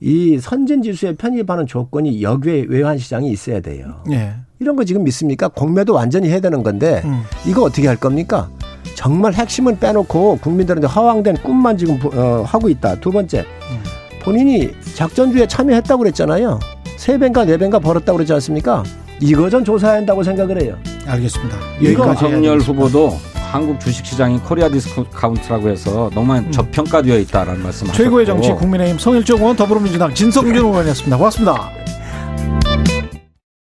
이 0.00 0.38
선진 0.38 0.82
지수에 0.82 1.14
편입하는 1.16 1.66
조건이 1.66 2.22
역외 2.22 2.66
외환 2.68 2.98
시장이 2.98 3.30
있어야 3.30 3.60
돼요. 3.60 4.02
네. 4.06 4.34
이런 4.60 4.76
거 4.76 4.84
지금 4.84 5.04
믿습니까? 5.04 5.48
공매도 5.48 5.94
완전히 5.94 6.28
해야 6.28 6.40
되는 6.40 6.62
건데 6.62 7.02
음. 7.04 7.22
이거 7.46 7.62
어떻게 7.62 7.86
할 7.86 7.96
겁니까? 7.96 8.48
정말 8.94 9.32
핵심은 9.32 9.78
빼놓고 9.78 10.38
국민들한테 10.38 10.88
허황된 10.88 11.36
꿈만 11.38 11.78
지금 11.78 11.98
어, 12.14 12.42
하고 12.44 12.68
있다. 12.68 12.96
두 12.96 13.12
번째, 13.12 13.44
본인이 14.22 14.70
작전주에 14.94 15.46
참여했다고 15.46 16.02
그랬잖아요. 16.02 16.58
세 16.96 17.16
배인가 17.16 17.44
네 17.44 17.56
배인가 17.56 17.78
벌었다고 17.78 18.16
그러지 18.18 18.32
않습니까? 18.34 18.82
이거 19.20 19.48
전 19.48 19.64
조사해야 19.64 19.98
한다고 19.98 20.22
생각을 20.22 20.60
해요. 20.62 20.76
알겠습니다. 21.06 21.56
윤석열 21.80 22.58
후보도 22.58 23.16
한국 23.50 23.80
주식시장이 23.80 24.40
Korea 24.40 24.68
discount라고 24.68 25.68
해서 25.70 26.10
너무 26.14 26.26
많이 26.26 26.46
음. 26.46 26.52
저평가되어 26.52 27.18
있다라는 27.20 27.62
말씀 27.62 27.86
최고의 27.92 28.26
정치 28.26 28.50
국민의힘 28.52 28.98
성일종 28.98 29.40
의원 29.40 29.56
더불어민주당 29.56 30.12
진성준 30.12 30.54
의원이었습니다. 30.54 31.16
고맙습니다. 31.16 31.70